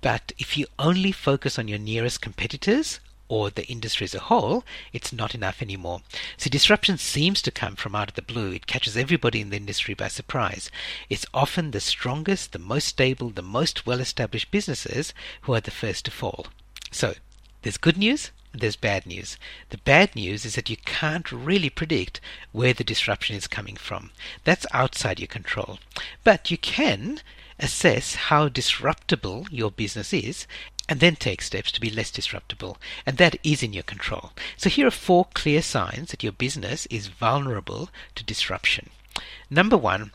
But 0.00 0.32
if 0.38 0.56
you 0.56 0.66
only 0.78 1.12
focus 1.12 1.58
on 1.58 1.68
your 1.68 1.78
nearest 1.78 2.20
competitors 2.20 3.00
or 3.28 3.50
the 3.50 3.66
industry 3.66 4.04
as 4.04 4.14
a 4.14 4.20
whole, 4.20 4.64
it's 4.92 5.12
not 5.12 5.34
enough 5.34 5.60
anymore. 5.60 6.02
See, 6.36 6.50
disruption 6.50 6.98
seems 6.98 7.42
to 7.42 7.50
come 7.50 7.76
from 7.76 7.94
out 7.94 8.08
of 8.08 8.14
the 8.14 8.22
blue. 8.22 8.52
It 8.52 8.66
catches 8.66 8.96
everybody 8.96 9.40
in 9.40 9.50
the 9.50 9.56
industry 9.56 9.94
by 9.94 10.08
surprise. 10.08 10.70
It's 11.08 11.26
often 11.34 11.70
the 11.70 11.80
strongest, 11.80 12.52
the 12.52 12.58
most 12.58 12.88
stable, 12.88 13.30
the 13.30 13.42
most 13.42 13.86
well 13.86 14.00
established 14.00 14.50
businesses 14.50 15.12
who 15.42 15.54
are 15.54 15.60
the 15.60 15.70
first 15.70 16.04
to 16.04 16.10
fall. 16.10 16.46
So, 16.90 17.14
there's 17.62 17.78
good 17.78 17.96
news 17.96 18.30
and 18.52 18.62
there's 18.62 18.76
bad 18.76 19.06
news. 19.06 19.36
The 19.70 19.78
bad 19.78 20.14
news 20.14 20.44
is 20.44 20.54
that 20.54 20.70
you 20.70 20.76
can't 20.78 21.30
really 21.30 21.68
predict 21.68 22.20
where 22.52 22.72
the 22.72 22.84
disruption 22.84 23.36
is 23.36 23.46
coming 23.46 23.76
from. 23.76 24.12
That's 24.44 24.66
outside 24.72 25.20
your 25.20 25.26
control. 25.26 25.78
But 26.24 26.50
you 26.50 26.56
can 26.56 27.20
assess 27.58 28.14
how 28.14 28.48
disruptible 28.48 29.46
your 29.50 29.70
business 29.70 30.12
is 30.12 30.46
and 30.88 31.00
then 31.00 31.16
take 31.16 31.42
steps 31.42 31.72
to 31.72 31.80
be 31.80 31.90
less 31.90 32.10
disruptible, 32.10 32.78
and 33.04 33.16
that 33.16 33.36
is 33.42 33.62
in 33.62 33.72
your 33.72 33.82
control. 33.82 34.32
So 34.56 34.68
here 34.68 34.86
are 34.86 34.90
four 34.90 35.26
clear 35.34 35.62
signs 35.62 36.10
that 36.10 36.22
your 36.22 36.32
business 36.32 36.86
is 36.86 37.08
vulnerable 37.08 37.90
to 38.14 38.24
disruption. 38.24 38.90
Number 39.50 39.76
one, 39.76 40.12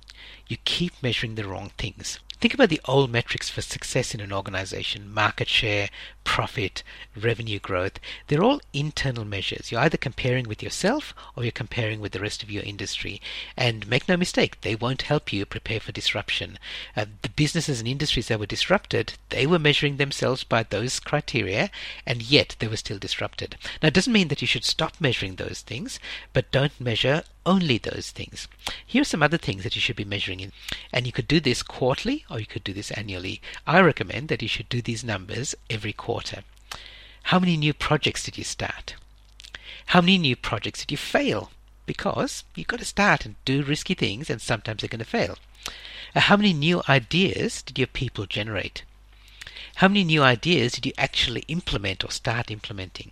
you 0.47 0.57
keep 0.63 0.93
measuring 1.01 1.35
the 1.35 1.47
wrong 1.47 1.71
things. 1.77 2.19
Think 2.41 2.55
about 2.55 2.69
the 2.69 2.81
old 2.85 3.11
metrics 3.11 3.51
for 3.51 3.61
success 3.61 4.15
in 4.15 4.19
an 4.19 4.33
organization 4.33 5.13
market 5.13 5.47
share, 5.47 5.89
profit, 6.23 6.81
revenue 7.15 7.59
growth. 7.59 7.99
They're 8.27 8.43
all 8.43 8.61
internal 8.73 9.25
measures. 9.25 9.71
You're 9.71 9.81
either 9.81 9.97
comparing 9.97 10.47
with 10.47 10.63
yourself 10.63 11.13
or 11.35 11.43
you're 11.43 11.51
comparing 11.51 11.99
with 11.99 12.13
the 12.13 12.19
rest 12.19 12.41
of 12.41 12.49
your 12.49 12.63
industry. 12.63 13.21
And 13.55 13.87
make 13.87 14.09
no 14.09 14.17
mistake, 14.17 14.61
they 14.61 14.73
won't 14.73 15.03
help 15.03 15.31
you 15.31 15.45
prepare 15.45 15.79
for 15.79 15.91
disruption. 15.91 16.57
Uh, 16.97 17.05
the 17.21 17.29
businesses 17.29 17.77
and 17.77 17.87
industries 17.87 18.29
that 18.29 18.39
were 18.39 18.47
disrupted, 18.47 19.13
they 19.29 19.45
were 19.45 19.59
measuring 19.59 19.97
themselves 19.97 20.43
by 20.43 20.63
those 20.63 20.99
criteria, 20.99 21.69
and 22.07 22.23
yet 22.23 22.55
they 22.57 22.67
were 22.67 22.75
still 22.75 22.97
disrupted. 22.97 23.55
Now, 23.83 23.89
it 23.89 23.93
doesn't 23.93 24.11
mean 24.11 24.29
that 24.29 24.41
you 24.41 24.47
should 24.47 24.65
stop 24.65 24.95
measuring 24.99 25.35
those 25.35 25.61
things, 25.61 25.99
but 26.33 26.49
don't 26.49 26.81
measure 26.81 27.21
only 27.45 27.77
those 27.77 28.11
things. 28.11 28.47
Here 28.85 29.01
are 29.01 29.05
some 29.05 29.23
other 29.23 29.37
things 29.37 29.63
that 29.63 29.75
you 29.75 29.81
should 29.81 29.95
be 29.95 30.05
measuring 30.05 30.39
in. 30.39 30.51
And 30.93 31.05
you 31.05 31.11
could 31.11 31.27
do 31.27 31.39
this 31.39 31.63
quarterly 31.63 32.25
or 32.29 32.39
you 32.39 32.45
could 32.45 32.63
do 32.63 32.73
this 32.73 32.91
annually. 32.91 33.41
I 33.65 33.79
recommend 33.81 34.27
that 34.27 34.41
you 34.41 34.47
should 34.47 34.69
do 34.69 34.81
these 34.81 35.03
numbers 35.03 35.55
every 35.69 35.93
quarter. 35.93 36.43
How 37.23 37.39
many 37.39 37.57
new 37.57 37.73
projects 37.73 38.23
did 38.23 38.37
you 38.37 38.43
start? 38.43 38.95
How 39.87 40.01
many 40.01 40.17
new 40.17 40.35
projects 40.35 40.81
did 40.81 40.91
you 40.91 40.97
fail? 40.97 41.51
Because 41.85 42.43
you've 42.55 42.67
got 42.67 42.79
to 42.79 42.85
start 42.85 43.25
and 43.25 43.35
do 43.45 43.63
risky 43.63 43.93
things 43.93 44.29
and 44.29 44.41
sometimes 44.41 44.81
they're 44.81 44.87
going 44.87 44.99
to 44.99 45.05
fail. 45.05 45.37
Uh, 46.15 46.21
how 46.21 46.37
many 46.37 46.53
new 46.53 46.81
ideas 46.89 47.61
did 47.61 47.77
your 47.77 47.87
people 47.87 48.25
generate? 48.25 48.83
How 49.75 49.87
many 49.87 50.03
new 50.03 50.21
ideas 50.21 50.73
did 50.73 50.85
you 50.85 50.93
actually 50.97 51.43
implement 51.47 52.03
or 52.03 52.11
start 52.11 52.51
implementing? 52.51 53.11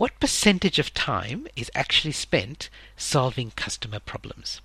What 0.00 0.18
percentage 0.18 0.78
of 0.78 0.94
time 0.94 1.46
is 1.56 1.70
actually 1.74 2.12
spent 2.12 2.70
solving 2.96 3.50
customer 3.50 3.98
problems? 4.00 4.62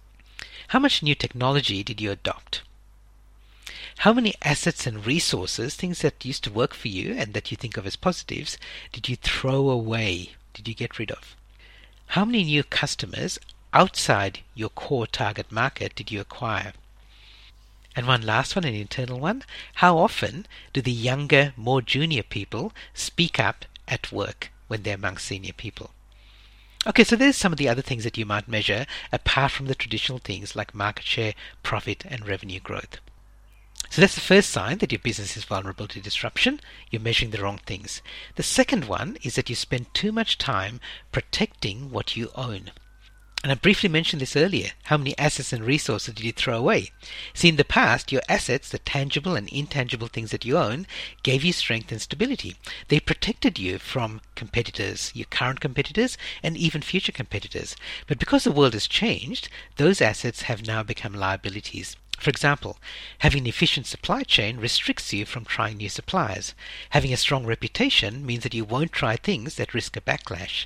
How 0.69 0.79
much 0.79 1.03
new 1.03 1.13
technology 1.13 1.83
did 1.83 1.99
you 1.99 2.09
adopt? 2.09 2.61
How 3.97 4.13
many 4.13 4.35
assets 4.41 4.87
and 4.87 5.05
resources, 5.05 5.75
things 5.75 5.99
that 5.99 6.23
used 6.23 6.45
to 6.45 6.53
work 6.53 6.73
for 6.73 6.87
you 6.87 7.13
and 7.15 7.33
that 7.33 7.51
you 7.51 7.57
think 7.57 7.75
of 7.75 7.85
as 7.85 7.97
positives, 7.97 8.57
did 8.93 9.09
you 9.09 9.17
throw 9.17 9.69
away? 9.69 10.35
Did 10.53 10.69
you 10.69 10.73
get 10.73 10.97
rid 10.97 11.11
of? 11.11 11.35
How 12.15 12.23
many 12.23 12.45
new 12.45 12.63
customers 12.63 13.37
outside 13.73 14.39
your 14.53 14.69
core 14.69 15.05
target 15.05 15.51
market 15.51 15.95
did 15.95 16.11
you 16.11 16.21
acquire? 16.21 16.71
And 17.93 18.07
one 18.07 18.21
last 18.21 18.55
one, 18.55 18.63
an 18.63 18.73
internal 18.73 19.19
one. 19.19 19.43
How 19.83 19.97
often 19.97 20.47
do 20.71 20.81
the 20.81 20.93
younger, 20.93 21.51
more 21.57 21.81
junior 21.81 22.23
people 22.23 22.71
speak 22.93 23.37
up 23.37 23.65
at 23.85 24.13
work? 24.13 24.49
When 24.75 24.83
they're 24.83 24.95
among 24.95 25.17
senior 25.17 25.53
people. 25.53 25.91
Okay, 26.85 27.05
so 27.05 27.15
there's 27.15 27.37
some 27.37 27.53
of 27.53 27.57
the 27.57 27.69
other 27.69 27.81
things 27.81 28.03
that 28.03 28.17
you 28.17 28.25
might 28.25 28.49
measure 28.49 28.85
apart 29.09 29.53
from 29.53 29.67
the 29.67 29.73
traditional 29.73 30.19
things 30.19 30.53
like 30.53 30.75
market 30.75 31.05
share, 31.05 31.33
profit, 31.63 32.03
and 32.09 32.27
revenue 32.27 32.59
growth. 32.59 32.97
So 33.89 34.01
that's 34.01 34.15
the 34.15 34.21
first 34.21 34.49
sign 34.49 34.79
that 34.79 34.91
your 34.91 34.99
business 34.99 35.37
is 35.37 35.45
vulnerable 35.45 35.87
to 35.87 36.01
disruption. 36.01 36.59
You're 36.91 37.01
measuring 37.01 37.31
the 37.31 37.41
wrong 37.41 37.59
things. 37.65 38.01
The 38.35 38.43
second 38.43 38.83
one 38.83 39.17
is 39.23 39.35
that 39.35 39.49
you 39.49 39.55
spend 39.55 39.93
too 39.93 40.11
much 40.11 40.37
time 40.37 40.81
protecting 41.13 41.89
what 41.89 42.17
you 42.17 42.31
own. 42.35 42.71
And 43.45 43.51
I 43.51 43.55
briefly 43.55 43.89
mentioned 43.89 44.23
this 44.23 44.35
earlier. 44.35 44.71
How 44.85 44.97
many 44.97 45.15
assets 45.19 45.53
and 45.53 45.63
resources 45.63 46.15
did 46.15 46.25
you 46.25 46.31
throw 46.31 46.57
away? 46.57 46.89
See, 47.35 47.47
in 47.47 47.57
the 47.57 47.63
past, 47.63 48.11
your 48.11 48.23
assets, 48.27 48.69
the 48.69 48.79
tangible 48.79 49.35
and 49.35 49.47
intangible 49.49 50.07
things 50.07 50.31
that 50.31 50.45
you 50.45 50.57
own, 50.57 50.87
gave 51.21 51.43
you 51.43 51.53
strength 51.53 51.91
and 51.91 52.01
stability. 52.01 52.55
They 52.87 52.99
protected 52.99 53.59
you 53.59 53.77
from 53.77 54.21
competitors, 54.33 55.11
your 55.13 55.27
current 55.27 55.59
competitors, 55.59 56.17
and 56.41 56.57
even 56.57 56.81
future 56.81 57.11
competitors. 57.11 57.75
But 58.07 58.17
because 58.17 58.45
the 58.45 58.51
world 58.51 58.73
has 58.73 58.87
changed, 58.87 59.47
those 59.75 60.01
assets 60.01 60.41
have 60.49 60.65
now 60.65 60.81
become 60.81 61.13
liabilities. 61.13 61.95
For 62.17 62.29
example, 62.29 62.79
having 63.19 63.41
an 63.41 63.47
efficient 63.47 63.85
supply 63.85 64.23
chain 64.23 64.57
restricts 64.57 65.11
you 65.11 65.25
from 65.25 65.43
trying 65.43 65.77
new 65.77 65.89
suppliers. 65.89 66.55
Having 66.91 67.11
a 67.11 67.17
strong 67.17 67.45
reputation 67.45 68.25
means 68.25 68.43
that 68.43 68.53
you 68.53 68.63
won't 68.63 68.93
try 68.93 69.17
things 69.17 69.55
that 69.55 69.73
risk 69.73 69.97
a 69.97 70.01
backlash. 70.01 70.65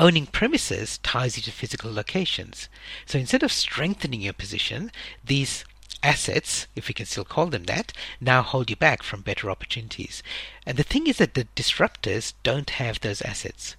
Owning 0.00 0.26
premises 0.26 0.98
ties 0.98 1.36
you 1.36 1.42
to 1.42 1.50
physical 1.50 1.92
locations. 1.92 2.68
So 3.04 3.18
instead 3.18 3.42
of 3.42 3.50
strengthening 3.50 4.20
your 4.20 4.32
position, 4.32 4.92
these 5.24 5.64
assets, 6.04 6.68
if 6.76 6.86
we 6.86 6.94
can 6.94 7.04
still 7.04 7.24
call 7.24 7.46
them 7.46 7.64
that, 7.64 7.92
now 8.20 8.42
hold 8.42 8.70
you 8.70 8.76
back 8.76 9.02
from 9.02 9.22
better 9.22 9.50
opportunities. 9.50 10.22
And 10.64 10.78
the 10.78 10.84
thing 10.84 11.08
is 11.08 11.16
that 11.16 11.34
the 11.34 11.48
disruptors 11.56 12.34
don't 12.44 12.70
have 12.70 13.00
those 13.00 13.22
assets. 13.22 13.74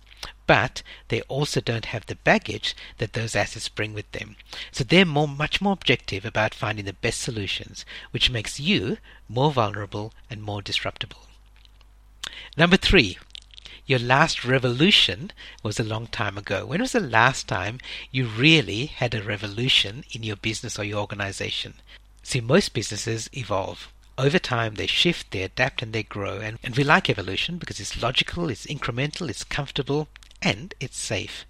But 0.45 0.83
they 1.07 1.21
also 1.23 1.61
don't 1.61 1.85
have 1.85 2.07
the 2.07 2.15
baggage 2.15 2.75
that 2.97 3.13
those 3.13 3.33
assets 3.33 3.69
bring 3.69 3.93
with 3.93 4.11
them. 4.11 4.35
So 4.73 4.83
they're 4.83 5.05
more, 5.05 5.27
much 5.27 5.61
more 5.61 5.71
objective 5.71 6.25
about 6.25 6.53
finding 6.53 6.83
the 6.83 6.91
best 6.91 7.21
solutions, 7.21 7.85
which 8.11 8.29
makes 8.29 8.59
you 8.59 8.97
more 9.29 9.53
vulnerable 9.53 10.13
and 10.29 10.43
more 10.43 10.61
disruptible. 10.61 11.27
Number 12.57 12.75
three, 12.75 13.17
your 13.89 13.98
last 13.98 14.46
revolution 14.46 15.31
was 15.63 15.79
a 15.79 15.84
long 15.84 16.05
time 16.05 16.38
ago. 16.38 16.63
When 16.63 16.79
was 16.79 16.91
the 16.91 17.00
last 17.00 17.48
time 17.48 17.79
you 18.12 18.27
really 18.27 18.86
had 18.86 19.15
a 19.15 19.24
revolution 19.24 20.03
in 20.12 20.22
your 20.22 20.36
business 20.36 20.77
or 20.77 20.84
your 20.84 21.00
organization? 21.00 21.74
See, 22.22 22.39
most 22.39 22.75
businesses 22.75 23.31
evolve. 23.34 23.91
Over 24.15 24.38
time, 24.38 24.75
they 24.75 24.86
shift, 24.86 25.31
they 25.31 25.41
adapt, 25.41 25.81
and 25.81 25.91
they 25.91 26.03
grow. 26.03 26.38
And, 26.38 26.60
and 26.62 26.77
we 26.77 26.84
like 26.84 27.10
evolution 27.10 27.58
because 27.58 27.79
it's 27.79 28.00
logical, 28.00 28.51
it's 28.51 28.67
incremental, 28.67 29.27
it's 29.27 29.43
comfortable, 29.43 30.08
and 30.39 30.75
it's 30.79 31.00
safe. 31.00 31.48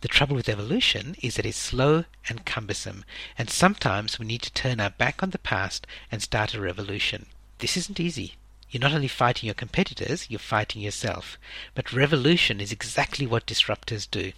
The 0.00 0.06
trouble 0.06 0.36
with 0.36 0.48
evolution 0.48 1.16
is 1.20 1.34
that 1.34 1.46
it's 1.46 1.58
slow 1.58 2.04
and 2.28 2.46
cumbersome, 2.46 3.04
and 3.36 3.50
sometimes 3.50 4.16
we 4.16 4.26
need 4.26 4.42
to 4.42 4.52
turn 4.52 4.78
our 4.78 4.90
back 4.90 5.24
on 5.24 5.30
the 5.30 5.38
past 5.38 5.88
and 6.12 6.22
start 6.22 6.54
a 6.54 6.60
revolution. 6.60 7.26
This 7.58 7.76
isn't 7.76 7.98
easy. 7.98 8.34
You're 8.70 8.80
not 8.80 8.92
only 8.92 9.08
fighting 9.08 9.46
your 9.48 9.54
competitors, 9.54 10.26
you're 10.30 10.38
fighting 10.38 10.80
yourself. 10.80 11.38
But 11.74 11.92
revolution 11.92 12.60
is 12.60 12.70
exactly 12.70 13.26
what 13.26 13.46
disruptors 13.46 14.08
do. 14.08 14.32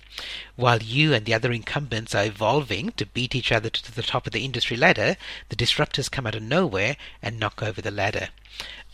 While 0.57 0.83
you 0.83 1.13
and 1.13 1.27
the 1.27 1.35
other 1.35 1.53
incumbents 1.53 2.15
are 2.15 2.25
evolving 2.25 2.93
to 2.93 3.05
beat 3.05 3.35
each 3.35 3.53
other 3.53 3.69
to 3.69 3.93
the 3.93 4.03
top 4.03 4.27
of 4.27 4.33
the 4.33 4.45
industry 4.45 4.77
ladder, 4.77 5.17
the 5.51 5.57
disruptors 5.57 6.11
come 6.11 6.27
out 6.27 6.35
of 6.35 6.43
nowhere 6.43 6.97
and 7.21 7.39
knock 7.39 7.63
over 7.63 7.83
the 7.83 7.91
ladder. 7.91 8.31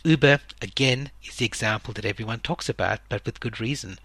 Uber, 0.05 0.41
again, 0.61 1.11
is 1.25 1.37
the 1.37 1.47
example 1.47 1.93
that 1.95 2.05
everyone 2.05 2.41
talks 2.41 2.69
about, 2.69 3.01
but 3.09 3.25
with 3.25 3.41
good 3.41 3.61
reason. 3.61 3.99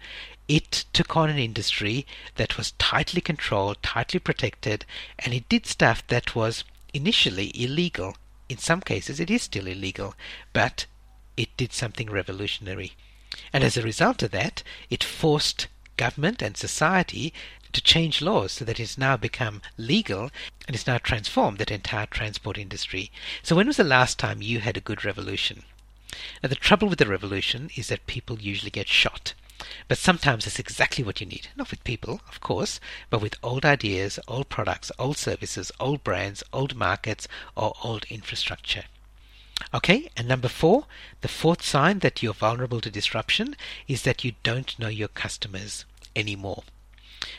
It 0.46 0.84
took 0.92 1.16
on 1.16 1.30
an 1.30 1.38
industry 1.38 2.06
that 2.36 2.56
was 2.56 2.72
tightly 2.72 3.20
controlled, 3.20 3.82
tightly 3.82 4.20
protected, 4.20 4.84
and 5.18 5.32
it 5.32 5.48
did 5.48 5.66
stuff 5.66 6.06
that 6.08 6.34
was 6.36 6.64
initially 6.92 7.50
illegal. 7.54 8.16
In 8.48 8.58
some 8.58 8.80
cases, 8.80 9.18
it 9.18 9.30
is 9.30 9.42
still 9.42 9.66
illegal, 9.66 10.14
but 10.52 10.86
it 11.36 11.56
did 11.56 11.72
something 11.72 12.10
revolutionary. 12.10 12.92
And 13.52 13.64
as 13.64 13.76
a 13.76 13.82
result 13.82 14.22
of 14.22 14.30
that, 14.30 14.62
it 14.90 15.02
forced 15.02 15.66
government 15.96 16.42
and 16.42 16.56
society 16.56 17.32
to 17.72 17.80
change 17.80 18.22
laws 18.22 18.52
so 18.52 18.64
that 18.64 18.78
it's 18.78 18.96
now 18.96 19.16
become 19.16 19.60
legal 19.76 20.30
and 20.66 20.76
it's 20.76 20.86
now 20.86 20.98
transformed 20.98 21.58
that 21.58 21.70
entire 21.70 22.06
transport 22.06 22.56
industry. 22.56 23.10
So 23.42 23.56
when 23.56 23.66
was 23.66 23.76
the 23.76 23.84
last 23.84 24.18
time 24.18 24.40
you 24.40 24.60
had 24.60 24.76
a 24.76 24.80
good 24.80 25.04
revolution? 25.04 25.64
Now 26.42 26.48
the 26.48 26.54
trouble 26.54 26.88
with 26.88 26.98
the 26.98 27.08
revolution 27.08 27.70
is 27.74 27.88
that 27.88 28.06
people 28.06 28.38
usually 28.40 28.70
get 28.70 28.88
shot. 28.88 29.34
But 29.88 29.98
sometimes 29.98 30.46
it's 30.46 30.58
exactly 30.58 31.02
what 31.02 31.20
you 31.20 31.26
need. 31.26 31.48
Not 31.56 31.70
with 31.70 31.82
people, 31.84 32.20
of 32.28 32.40
course, 32.40 32.80
but 33.10 33.20
with 33.20 33.38
old 33.42 33.64
ideas, 33.64 34.18
old 34.28 34.48
products, 34.48 34.92
old 34.98 35.16
services, 35.16 35.72
old 35.80 36.04
brands, 36.04 36.42
old 36.52 36.76
markets, 36.76 37.26
or 37.56 37.74
old 37.82 38.04
infrastructure. 38.10 38.84
Okay, 39.72 40.10
and 40.16 40.26
number 40.26 40.48
four, 40.48 40.86
the 41.20 41.28
fourth 41.28 41.62
sign 41.62 42.00
that 42.00 42.22
you're 42.22 42.34
vulnerable 42.34 42.80
to 42.80 42.90
disruption 42.90 43.56
is 43.88 44.02
that 44.02 44.24
you 44.24 44.32
don't 44.42 44.78
know 44.78 44.88
your 44.88 45.08
customers 45.08 45.84
anymore. 46.16 46.64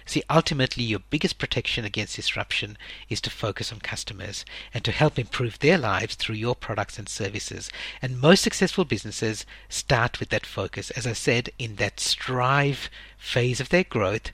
See, 0.06 0.24
ultimately, 0.30 0.84
your 0.84 1.00
biggest 1.00 1.38
protection 1.38 1.86
against 1.86 2.16
disruption 2.16 2.78
is 3.08 3.22
to 3.22 3.30
focus 3.30 3.72
on 3.72 3.80
customers 3.80 4.44
and 4.74 4.84
to 4.84 4.92
help 4.92 5.20
improve 5.20 5.60
their 5.60 5.78
lives 5.78 6.16
through 6.16 6.36
your 6.36 6.56
products 6.56 6.98
and 6.98 7.08
services. 7.08 7.70
And 8.02 8.20
most 8.20 8.42
successful 8.42 8.86
businesses 8.86 9.46
start 9.70 10.20
with 10.20 10.30
that 10.30 10.46
focus. 10.46 10.90
As 10.92 11.06
I 11.06 11.14
said, 11.14 11.52
in 11.60 11.76
that 11.76 12.00
strive 12.00 12.90
phase 13.26 13.60
of 13.60 13.70
their 13.70 13.84
growth, 13.84 14.32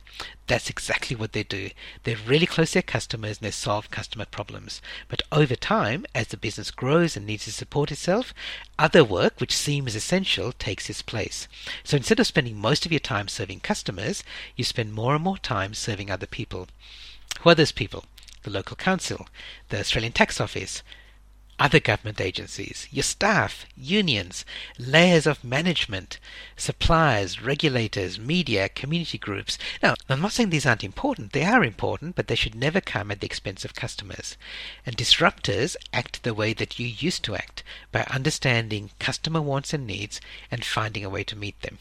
that's 0.47 0.69
exactly 0.69 1.15
what 1.15 1.31
they 1.31 1.43
do. 1.43 1.69
They're 2.03 2.17
really 2.27 2.45
close 2.45 2.71
to 2.71 2.73
their 2.75 2.81
customers 2.83 3.37
and 3.37 3.47
they 3.47 3.51
solve 3.51 3.89
customer 3.89 4.25
problems. 4.25 4.81
But 5.07 5.21
over 5.31 5.55
time, 5.55 6.05
as 6.13 6.27
the 6.27 6.37
business 6.37 6.71
grows 6.71 7.15
and 7.15 7.25
needs 7.25 7.45
to 7.45 7.53
support 7.53 7.91
itself, 7.91 8.33
other 8.77 9.03
work 9.03 9.39
which 9.39 9.55
seems 9.55 9.95
essential 9.95 10.51
takes 10.51 10.89
its 10.89 11.01
place. 11.01 11.47
So 11.83 11.97
instead 11.97 12.19
of 12.19 12.27
spending 12.27 12.59
most 12.59 12.85
of 12.85 12.91
your 12.91 12.99
time 12.99 13.29
serving 13.29 13.61
customers, 13.61 14.23
you 14.57 14.65
spend 14.65 14.93
more 14.93 15.15
and 15.15 15.23
more 15.23 15.37
time 15.37 15.73
serving 15.73 16.11
other 16.11 16.27
people. 16.27 16.67
Who 17.41 17.49
are 17.49 17.55
those 17.55 17.71
people? 17.71 18.03
The 18.43 18.49
local 18.49 18.75
council, 18.75 19.27
the 19.69 19.79
Australian 19.79 20.13
Tax 20.13 20.41
Office, 20.41 20.83
other 21.61 21.79
government 21.79 22.19
agencies, 22.19 22.87
your 22.89 23.03
staff, 23.03 23.67
unions, 23.77 24.43
layers 24.79 25.27
of 25.27 25.43
management, 25.43 26.17
suppliers, 26.57 27.39
regulators, 27.39 28.17
media, 28.17 28.67
community 28.67 29.19
groups. 29.19 29.59
Now, 29.83 29.93
I'm 30.09 30.21
not 30.21 30.31
saying 30.31 30.49
these 30.49 30.65
aren't 30.65 30.83
important. 30.83 31.33
They 31.33 31.45
are 31.45 31.63
important, 31.63 32.15
but 32.15 32.27
they 32.27 32.35
should 32.35 32.55
never 32.55 32.81
come 32.81 33.11
at 33.11 33.19
the 33.19 33.27
expense 33.27 33.63
of 33.63 33.75
customers. 33.75 34.37
And 34.87 34.97
disruptors 34.97 35.75
act 35.93 36.23
the 36.23 36.33
way 36.33 36.53
that 36.53 36.79
you 36.79 36.87
used 36.87 37.23
to 37.25 37.35
act 37.35 37.61
by 37.91 38.05
understanding 38.09 38.89
customer 38.97 39.39
wants 39.39 39.71
and 39.71 39.85
needs 39.85 40.19
and 40.49 40.65
finding 40.65 41.05
a 41.05 41.09
way 41.11 41.23
to 41.25 41.35
meet 41.35 41.61
them. 41.61 41.77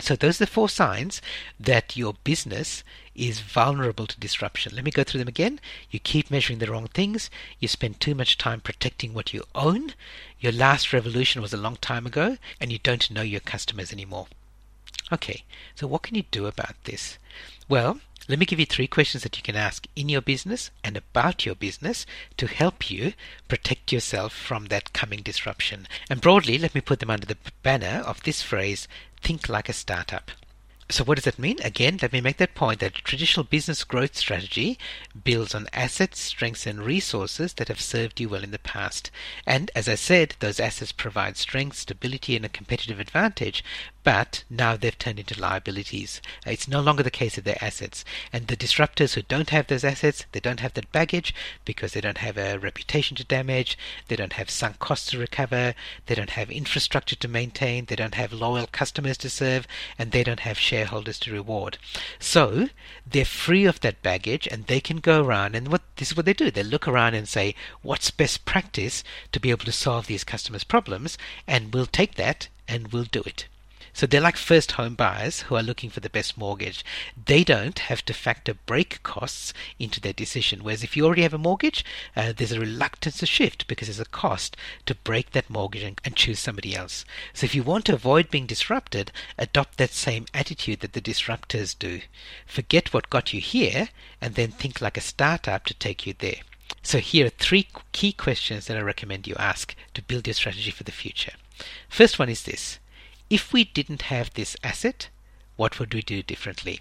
So 0.00 0.14
those 0.16 0.40
are 0.40 0.44
the 0.44 0.50
four 0.50 0.68
signs 0.68 1.20
that 1.58 1.96
your 1.96 2.14
business 2.24 2.84
is 3.14 3.40
vulnerable 3.40 4.06
to 4.06 4.20
disruption. 4.20 4.74
Let 4.74 4.84
me 4.84 4.90
go 4.90 5.02
through 5.02 5.18
them 5.18 5.28
again. 5.28 5.60
You 5.90 5.98
keep 5.98 6.30
measuring 6.30 6.60
the 6.60 6.70
wrong 6.70 6.86
things. 6.86 7.30
You 7.58 7.66
spend 7.66 8.00
too 8.00 8.14
much 8.14 8.38
time 8.38 8.60
protecting 8.60 9.12
what 9.12 9.34
you 9.34 9.44
own. 9.54 9.94
Your 10.40 10.52
last 10.52 10.92
revolution 10.92 11.42
was 11.42 11.52
a 11.52 11.58
long 11.58 11.76
time 11.76 12.06
ago, 12.06 12.38
and 12.60 12.70
you 12.70 12.78
don't 12.78 13.10
know 13.10 13.22
your 13.22 13.40
customers 13.40 13.92
anymore. 13.92 14.28
Okay, 15.10 15.42
so 15.74 15.86
what 15.86 16.02
can 16.02 16.14
you 16.14 16.24
do 16.30 16.46
about 16.46 16.76
this? 16.84 17.18
Well, 17.68 18.00
let 18.28 18.38
me 18.38 18.44
give 18.44 18.60
you 18.60 18.66
three 18.66 18.86
questions 18.86 19.22
that 19.22 19.38
you 19.38 19.42
can 19.42 19.56
ask 19.56 19.86
in 19.96 20.10
your 20.10 20.20
business 20.20 20.70
and 20.84 20.98
about 20.98 21.46
your 21.46 21.54
business 21.54 22.04
to 22.36 22.46
help 22.46 22.90
you 22.90 23.14
protect 23.48 23.90
yourself 23.90 24.34
from 24.34 24.66
that 24.66 24.92
coming 24.92 25.22
disruption. 25.22 25.88
And 26.10 26.20
broadly, 26.20 26.58
let 26.58 26.74
me 26.74 26.82
put 26.82 27.00
them 27.00 27.08
under 27.08 27.26
the 27.26 27.38
banner 27.62 28.02
of 28.04 28.22
this 28.22 28.42
phrase 28.42 28.86
think 29.22 29.48
like 29.48 29.68
a 29.68 29.72
startup. 29.72 30.30
So 30.90 31.04
what 31.04 31.16
does 31.16 31.24
that 31.24 31.38
mean? 31.38 31.58
Again, 31.62 31.98
let 32.00 32.14
me 32.14 32.22
make 32.22 32.38
that 32.38 32.54
point 32.54 32.80
that 32.80 32.94
traditional 32.94 33.44
business 33.44 33.84
growth 33.84 34.16
strategy 34.16 34.78
builds 35.22 35.54
on 35.54 35.68
assets, 35.74 36.18
strengths 36.18 36.66
and 36.66 36.82
resources 36.82 37.52
that 37.54 37.68
have 37.68 37.78
served 37.78 38.18
you 38.18 38.30
well 38.30 38.42
in 38.42 38.52
the 38.52 38.58
past. 38.58 39.10
And 39.46 39.70
as 39.74 39.86
I 39.86 39.96
said, 39.96 40.36
those 40.40 40.58
assets 40.58 40.92
provide 40.92 41.36
strength, 41.36 41.76
stability 41.76 42.36
and 42.36 42.44
a 42.46 42.48
competitive 42.48 43.00
advantage, 43.00 43.62
but 44.02 44.44
now 44.48 44.78
they've 44.78 44.98
turned 44.98 45.18
into 45.18 45.38
liabilities. 45.38 46.22
It's 46.46 46.66
no 46.66 46.80
longer 46.80 47.02
the 47.02 47.10
case 47.10 47.36
of 47.36 47.44
their 47.44 47.62
assets. 47.62 48.02
And 48.32 48.46
the 48.46 48.56
disruptors 48.56 49.12
who 49.12 49.20
don't 49.20 49.50
have 49.50 49.66
those 49.66 49.84
assets, 49.84 50.24
they 50.32 50.40
don't 50.40 50.60
have 50.60 50.72
that 50.72 50.90
baggage 50.90 51.34
because 51.66 51.92
they 51.92 52.00
don't 52.00 52.16
have 52.16 52.38
a 52.38 52.58
reputation 52.58 53.14
to 53.18 53.24
damage, 53.24 53.76
they 54.08 54.16
don't 54.16 54.32
have 54.32 54.48
sunk 54.48 54.78
costs 54.78 55.10
to 55.10 55.18
recover, 55.18 55.74
they 56.06 56.14
don't 56.14 56.30
have 56.30 56.50
infrastructure 56.50 57.16
to 57.16 57.28
maintain, 57.28 57.84
they 57.84 57.96
don't 57.96 58.14
have 58.14 58.32
loyal 58.32 58.66
customers 58.66 59.18
to 59.18 59.28
serve, 59.28 59.66
and 59.98 60.12
they 60.12 60.24
don't 60.24 60.40
have 60.40 60.58
shareholders 60.78 61.18
to 61.18 61.32
reward. 61.32 61.76
So 62.20 62.68
they're 63.04 63.24
free 63.24 63.64
of 63.64 63.80
that 63.80 64.00
baggage 64.00 64.46
and 64.46 64.66
they 64.66 64.80
can 64.80 64.98
go 64.98 65.24
around 65.24 65.56
and 65.56 65.68
what 65.68 65.82
this 65.96 66.12
is 66.12 66.16
what 66.16 66.24
they 66.24 66.32
do. 66.32 66.52
They 66.52 66.62
look 66.62 66.86
around 66.86 67.14
and 67.14 67.28
say, 67.28 67.56
what's 67.82 68.12
best 68.12 68.44
practice 68.44 69.02
to 69.32 69.40
be 69.40 69.50
able 69.50 69.64
to 69.64 69.72
solve 69.72 70.06
these 70.06 70.22
customers' 70.22 70.62
problems, 70.62 71.18
and 71.46 71.74
we'll 71.74 71.86
take 71.86 72.14
that 72.14 72.48
and 72.68 72.92
we'll 72.92 73.04
do 73.04 73.22
it. 73.26 73.46
So 73.98 74.06
they're 74.06 74.20
like 74.20 74.36
first 74.36 74.70
home 74.70 74.94
buyers 74.94 75.40
who 75.40 75.56
are 75.56 75.62
looking 75.64 75.90
for 75.90 75.98
the 75.98 76.08
best 76.08 76.38
mortgage. 76.38 76.84
They 77.26 77.42
don't 77.42 77.76
have 77.80 78.04
to 78.04 78.14
factor 78.14 78.54
break 78.54 79.02
costs 79.02 79.52
into 79.76 80.00
their 80.00 80.12
decision. 80.12 80.62
Whereas 80.62 80.84
if 80.84 80.96
you 80.96 81.04
already 81.04 81.22
have 81.22 81.34
a 81.34 81.36
mortgage, 81.36 81.84
uh, 82.14 82.32
there's 82.32 82.52
a 82.52 82.60
reluctance 82.60 83.18
to 83.18 83.26
shift 83.26 83.66
because 83.66 83.88
there's 83.88 83.98
a 83.98 84.04
cost 84.04 84.56
to 84.86 84.94
break 84.94 85.32
that 85.32 85.50
mortgage 85.50 85.82
and, 85.82 86.00
and 86.04 86.14
choose 86.14 86.38
somebody 86.38 86.76
else. 86.76 87.04
So 87.34 87.44
if 87.44 87.56
you 87.56 87.64
want 87.64 87.86
to 87.86 87.94
avoid 87.94 88.30
being 88.30 88.46
disrupted, 88.46 89.10
adopt 89.36 89.78
that 89.78 89.90
same 89.90 90.26
attitude 90.32 90.78
that 90.78 90.92
the 90.92 91.00
disruptors 91.00 91.76
do. 91.76 92.02
Forget 92.46 92.94
what 92.94 93.10
got 93.10 93.32
you 93.32 93.40
here 93.40 93.88
and 94.20 94.36
then 94.36 94.52
think 94.52 94.80
like 94.80 94.96
a 94.96 95.00
startup 95.00 95.64
to 95.64 95.74
take 95.74 96.06
you 96.06 96.14
there. 96.16 96.42
So 96.84 96.98
here 96.98 97.26
are 97.26 97.30
three 97.30 97.66
key 97.90 98.12
questions 98.12 98.66
that 98.66 98.76
I 98.76 98.80
recommend 98.80 99.26
you 99.26 99.34
ask 99.40 99.74
to 99.94 100.02
build 100.02 100.28
your 100.28 100.34
strategy 100.34 100.70
for 100.70 100.84
the 100.84 100.92
future. 100.92 101.32
First 101.88 102.20
one 102.20 102.28
is 102.28 102.44
this 102.44 102.78
if 103.30 103.52
we 103.52 103.64
didn't 103.64 104.02
have 104.02 104.32
this 104.34 104.56
asset, 104.62 105.08
what 105.56 105.78
would 105.78 105.92
we 105.92 106.02
do 106.02 106.22
differently? 106.22 106.80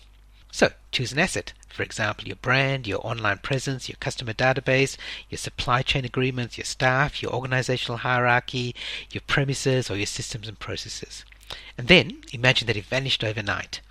So 0.51 0.71
choose 0.91 1.11
an 1.11 1.19
asset. 1.19 1.53
For 1.67 1.83
example, 1.83 2.27
your 2.27 2.37
brand, 2.37 2.87
your 2.87 3.05
online 3.05 3.39
presence, 3.39 3.89
your 3.89 3.97
customer 3.99 4.33
database, 4.33 4.97
your 5.29 5.37
supply 5.37 5.81
chain 5.81 6.05
agreements, 6.05 6.57
your 6.57 6.65
staff, 6.65 7.21
your 7.21 7.33
organizational 7.33 7.97
hierarchy, 7.97 8.73
your 9.11 9.21
premises, 9.27 9.91
or 9.91 9.97
your 9.97 10.05
systems 10.05 10.47
and 10.47 10.57
processes. 10.57 11.25
And 11.77 11.87
then 11.87 12.23
imagine 12.31 12.67
that 12.67 12.77
it 12.77 12.85
vanished 12.85 13.23
overnight. 13.23 13.81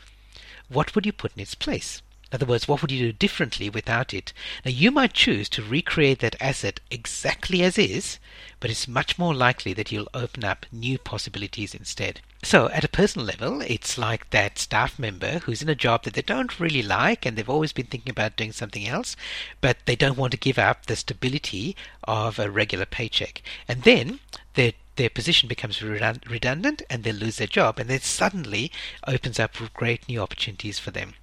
What 0.68 0.94
would 0.94 1.06
you 1.06 1.12
put 1.12 1.32
in 1.36 1.42
its 1.42 1.54
place? 1.54 2.02
In 2.36 2.42
other 2.42 2.50
words, 2.50 2.68
what 2.68 2.82
would 2.82 2.92
you 2.92 2.98
do 2.98 3.12
differently 3.14 3.70
without 3.70 4.12
it? 4.12 4.34
Now, 4.62 4.70
you 4.70 4.90
might 4.90 5.14
choose 5.14 5.48
to 5.48 5.62
recreate 5.62 6.18
that 6.18 6.36
asset 6.38 6.80
exactly 6.90 7.62
as 7.62 7.78
is, 7.78 8.18
but 8.60 8.70
it's 8.70 8.86
much 8.86 9.18
more 9.18 9.32
likely 9.32 9.72
that 9.72 9.90
you'll 9.90 10.10
open 10.12 10.44
up 10.44 10.66
new 10.70 10.98
possibilities 10.98 11.74
instead. 11.74 12.20
So, 12.42 12.68
at 12.68 12.84
a 12.84 12.88
personal 12.88 13.26
level, 13.26 13.62
it's 13.62 13.96
like 13.96 14.28
that 14.30 14.58
staff 14.58 14.98
member 14.98 15.38
who's 15.38 15.62
in 15.62 15.70
a 15.70 15.74
job 15.74 16.02
that 16.02 16.12
they 16.12 16.20
don't 16.20 16.60
really 16.60 16.82
like 16.82 17.24
and 17.24 17.38
they've 17.38 17.48
always 17.48 17.72
been 17.72 17.86
thinking 17.86 18.10
about 18.10 18.36
doing 18.36 18.52
something 18.52 18.86
else, 18.86 19.16
but 19.62 19.78
they 19.86 19.96
don't 19.96 20.18
want 20.18 20.32
to 20.32 20.36
give 20.36 20.58
up 20.58 20.84
the 20.84 20.96
stability 20.96 21.74
of 22.04 22.38
a 22.38 22.50
regular 22.50 22.84
paycheck. 22.84 23.40
And 23.66 23.84
then 23.84 24.20
their 24.56 24.74
their 24.96 25.08
position 25.08 25.48
becomes 25.48 25.82
redundant 25.82 26.82
and 26.90 27.02
they 27.02 27.12
lose 27.12 27.38
their 27.38 27.46
job, 27.46 27.78
and 27.78 27.88
then 27.88 28.00
suddenly 28.00 28.70
opens 29.06 29.40
up 29.40 29.56
great 29.72 30.06
new 30.06 30.20
opportunities 30.20 30.78
for 30.78 30.90
them. 30.90 31.14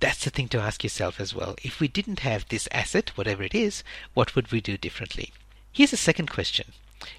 That's 0.00 0.24
the 0.24 0.30
thing 0.30 0.48
to 0.48 0.60
ask 0.60 0.82
yourself 0.82 1.20
as 1.20 1.34
well. 1.34 1.54
If 1.62 1.78
we 1.78 1.88
didn't 1.88 2.20
have 2.20 2.48
this 2.48 2.68
asset, 2.72 3.10
whatever 3.16 3.42
it 3.42 3.54
is, 3.54 3.84
what 4.14 4.34
would 4.34 4.50
we 4.50 4.60
do 4.60 4.76
differently? 4.76 5.32
Here's 5.72 5.92
a 5.92 5.98
second 5.98 6.30
question. 6.30 6.72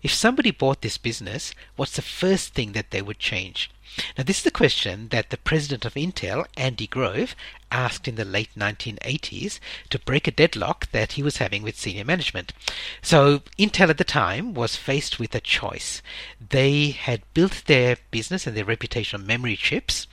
If 0.03 0.13
somebody 0.13 0.51
bought 0.51 0.81
this 0.81 0.97
business, 0.97 1.53
what's 1.75 1.95
the 1.95 2.01
first 2.01 2.53
thing 2.53 2.73
that 2.73 2.91
they 2.91 3.01
would 3.01 3.17
change? 3.17 3.71
Now, 4.17 4.23
this 4.23 4.37
is 4.37 4.43
the 4.43 4.51
question 4.51 5.09
that 5.09 5.31
the 5.31 5.37
president 5.37 5.85
of 5.85 5.95
Intel, 5.95 6.45
Andy 6.55 6.87
Grove, 6.87 7.35
asked 7.71 8.07
in 8.07 8.15
the 8.15 8.23
late 8.23 8.51
1980s 8.55 9.59
to 9.89 9.99
break 9.99 10.27
a 10.27 10.31
deadlock 10.31 10.89
that 10.91 11.13
he 11.13 11.23
was 11.23 11.37
having 11.37 11.61
with 11.61 11.77
senior 11.77 12.05
management. 12.05 12.53
So, 13.01 13.39
Intel 13.59 13.89
at 13.89 13.97
the 13.97 14.03
time 14.03 14.53
was 14.53 14.75
faced 14.75 15.19
with 15.19 15.35
a 15.35 15.41
choice. 15.41 16.01
They 16.39 16.91
had 16.91 17.21
built 17.33 17.63
their 17.65 17.97
business 18.11 18.47
and 18.47 18.55
their 18.55 18.65
reputation 18.65 19.21
on 19.21 19.27
memory 19.27 19.55
chips, 19.55 20.07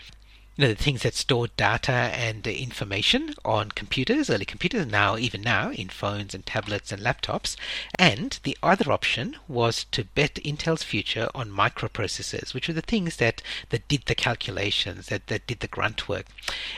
you 0.58 0.64
know, 0.64 0.74
the 0.74 0.82
things 0.82 1.02
that 1.02 1.14
store 1.14 1.46
data 1.56 1.92
and 1.92 2.44
information 2.44 3.32
on 3.44 3.70
computers, 3.70 4.28
early 4.28 4.44
computers, 4.44 4.84
now, 4.86 5.16
even 5.16 5.40
now, 5.40 5.70
in 5.70 5.88
phones 5.88 6.34
and 6.34 6.44
tablets 6.44 6.90
and 6.90 7.00
laptops. 7.00 7.54
And 7.96 8.40
the 8.42 8.58
other 8.60 8.90
option 8.90 9.36
was 9.46 9.84
to 9.92 10.02
bet 10.02 10.34
Intel's 10.44 10.82
future 10.82 11.28
on 11.32 11.52
microprocessors, 11.52 12.54
which 12.54 12.66
were 12.66 12.74
the 12.74 12.82
things 12.82 13.18
that, 13.18 13.40
that 13.68 13.86
did 13.86 14.06
the 14.06 14.16
calculations, 14.16 15.06
that, 15.06 15.28
that 15.28 15.46
did 15.46 15.60
the 15.60 15.68
grunt 15.68 16.08
work. 16.08 16.26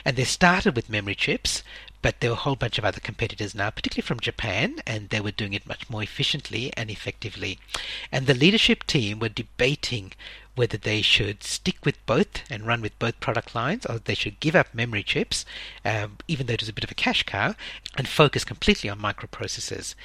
And 0.05 0.15
they 0.15 0.25
started 0.25 0.75
with 0.75 0.87
memory 0.87 1.15
chips, 1.15 1.63
but 2.03 2.19
there 2.19 2.29
were 2.29 2.35
a 2.35 2.39
whole 2.39 2.55
bunch 2.55 2.77
of 2.77 2.85
other 2.85 2.99
competitors 2.99 3.55
now, 3.55 3.71
particularly 3.71 4.05
from 4.05 4.19
Japan, 4.19 4.75
and 4.85 5.09
they 5.09 5.21
were 5.21 5.31
doing 5.31 5.53
it 5.53 5.67
much 5.67 5.89
more 5.89 6.03
efficiently 6.03 6.71
and 6.77 6.91
effectively. 6.91 7.57
And 8.11 8.27
the 8.27 8.35
leadership 8.35 8.85
team 8.85 9.17
were 9.17 9.29
debating 9.29 10.13
whether 10.55 10.77
they 10.77 11.01
should 11.01 11.43
stick 11.43 11.77
with 11.85 12.05
both 12.05 12.43
and 12.49 12.67
run 12.67 12.81
with 12.81 12.97
both 12.99 13.19
product 13.19 13.55
lines, 13.55 13.85
or 13.85 13.99
they 13.99 14.15
should 14.15 14.39
give 14.39 14.55
up 14.55 14.73
memory 14.73 15.03
chips, 15.03 15.45
um, 15.85 16.17
even 16.27 16.47
though 16.47 16.53
it 16.53 16.61
was 16.61 16.69
a 16.69 16.73
bit 16.73 16.83
of 16.83 16.91
a 16.91 16.95
cash 16.95 17.23
cow, 17.23 17.55
and 17.97 18.07
focus 18.07 18.43
completely 18.43 18.89
on 18.89 18.99
microprocessors. 18.99 19.95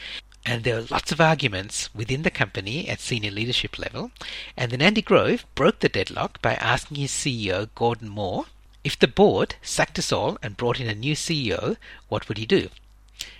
And 0.44 0.62
there 0.62 0.76
were 0.76 0.86
lots 0.90 1.10
of 1.10 1.20
arguments 1.20 1.92
within 1.92 2.22
the 2.22 2.30
company 2.30 2.88
at 2.88 3.00
senior 3.00 3.32
leadership 3.32 3.78
level. 3.78 4.12
And 4.56 4.70
then 4.70 4.80
Andy 4.80 5.02
Grove 5.02 5.44
broke 5.56 5.80
the 5.80 5.88
deadlock 5.88 6.40
by 6.40 6.54
asking 6.54 6.98
his 6.98 7.10
CEO, 7.10 7.68
Gordon 7.74 8.08
Moore, 8.08 8.46
if 8.84 8.96
the 8.96 9.08
board 9.08 9.56
sacked 9.62 9.98
us 9.98 10.12
all 10.12 10.38
and 10.44 10.56
brought 10.56 10.78
in 10.78 10.88
a 10.88 10.94
new 10.94 11.16
CEO, 11.16 11.76
what 12.08 12.28
would 12.28 12.38
he 12.38 12.46
do? 12.46 12.68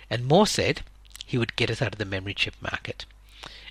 And 0.09 0.25
Moore 0.25 0.45
said 0.45 0.81
he 1.25 1.37
would 1.37 1.55
get 1.55 1.71
us 1.71 1.81
out 1.81 1.93
of 1.93 1.99
the 1.99 2.03
memory 2.03 2.33
chip 2.33 2.55
market. 2.61 3.05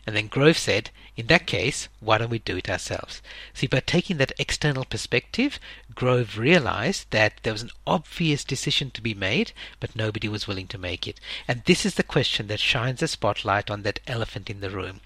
And 0.06 0.14
then 0.14 0.28
Grove 0.28 0.56
said, 0.56 0.90
in 1.16 1.26
that 1.26 1.46
case, 1.46 1.88
why 1.98 2.18
don't 2.18 2.30
we 2.30 2.38
do 2.38 2.56
it 2.56 2.70
ourselves? 2.70 3.20
See, 3.52 3.66
by 3.66 3.80
taking 3.80 4.18
that 4.18 4.32
external 4.38 4.84
perspective, 4.84 5.58
Grove 5.94 6.38
realized 6.38 7.10
that 7.10 7.40
there 7.42 7.52
was 7.52 7.62
an 7.62 7.72
obvious 7.86 8.44
decision 8.44 8.92
to 8.92 9.00
be 9.00 9.14
made, 9.14 9.52
but 9.80 9.96
nobody 9.96 10.28
was 10.28 10.46
willing 10.46 10.68
to 10.68 10.78
make 10.78 11.08
it. 11.08 11.18
And 11.48 11.64
this 11.64 11.84
is 11.84 11.96
the 11.96 12.04
question 12.04 12.46
that 12.46 12.60
shines 12.60 13.02
a 13.02 13.08
spotlight 13.08 13.68
on 13.68 13.82
that 13.82 14.00
elephant 14.06 14.48
in 14.48 14.60
the 14.60 14.70
room. 14.70 15.00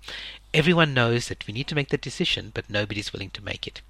Everyone 0.52 0.92
knows 0.92 1.28
that 1.28 1.46
we 1.46 1.54
need 1.54 1.68
to 1.68 1.74
make 1.74 1.88
the 1.88 1.96
decision, 1.96 2.50
but 2.52 2.68
nobody's 2.68 3.12
willing 3.12 3.30
to 3.30 3.44
make 3.44 3.66
it. 3.66 3.80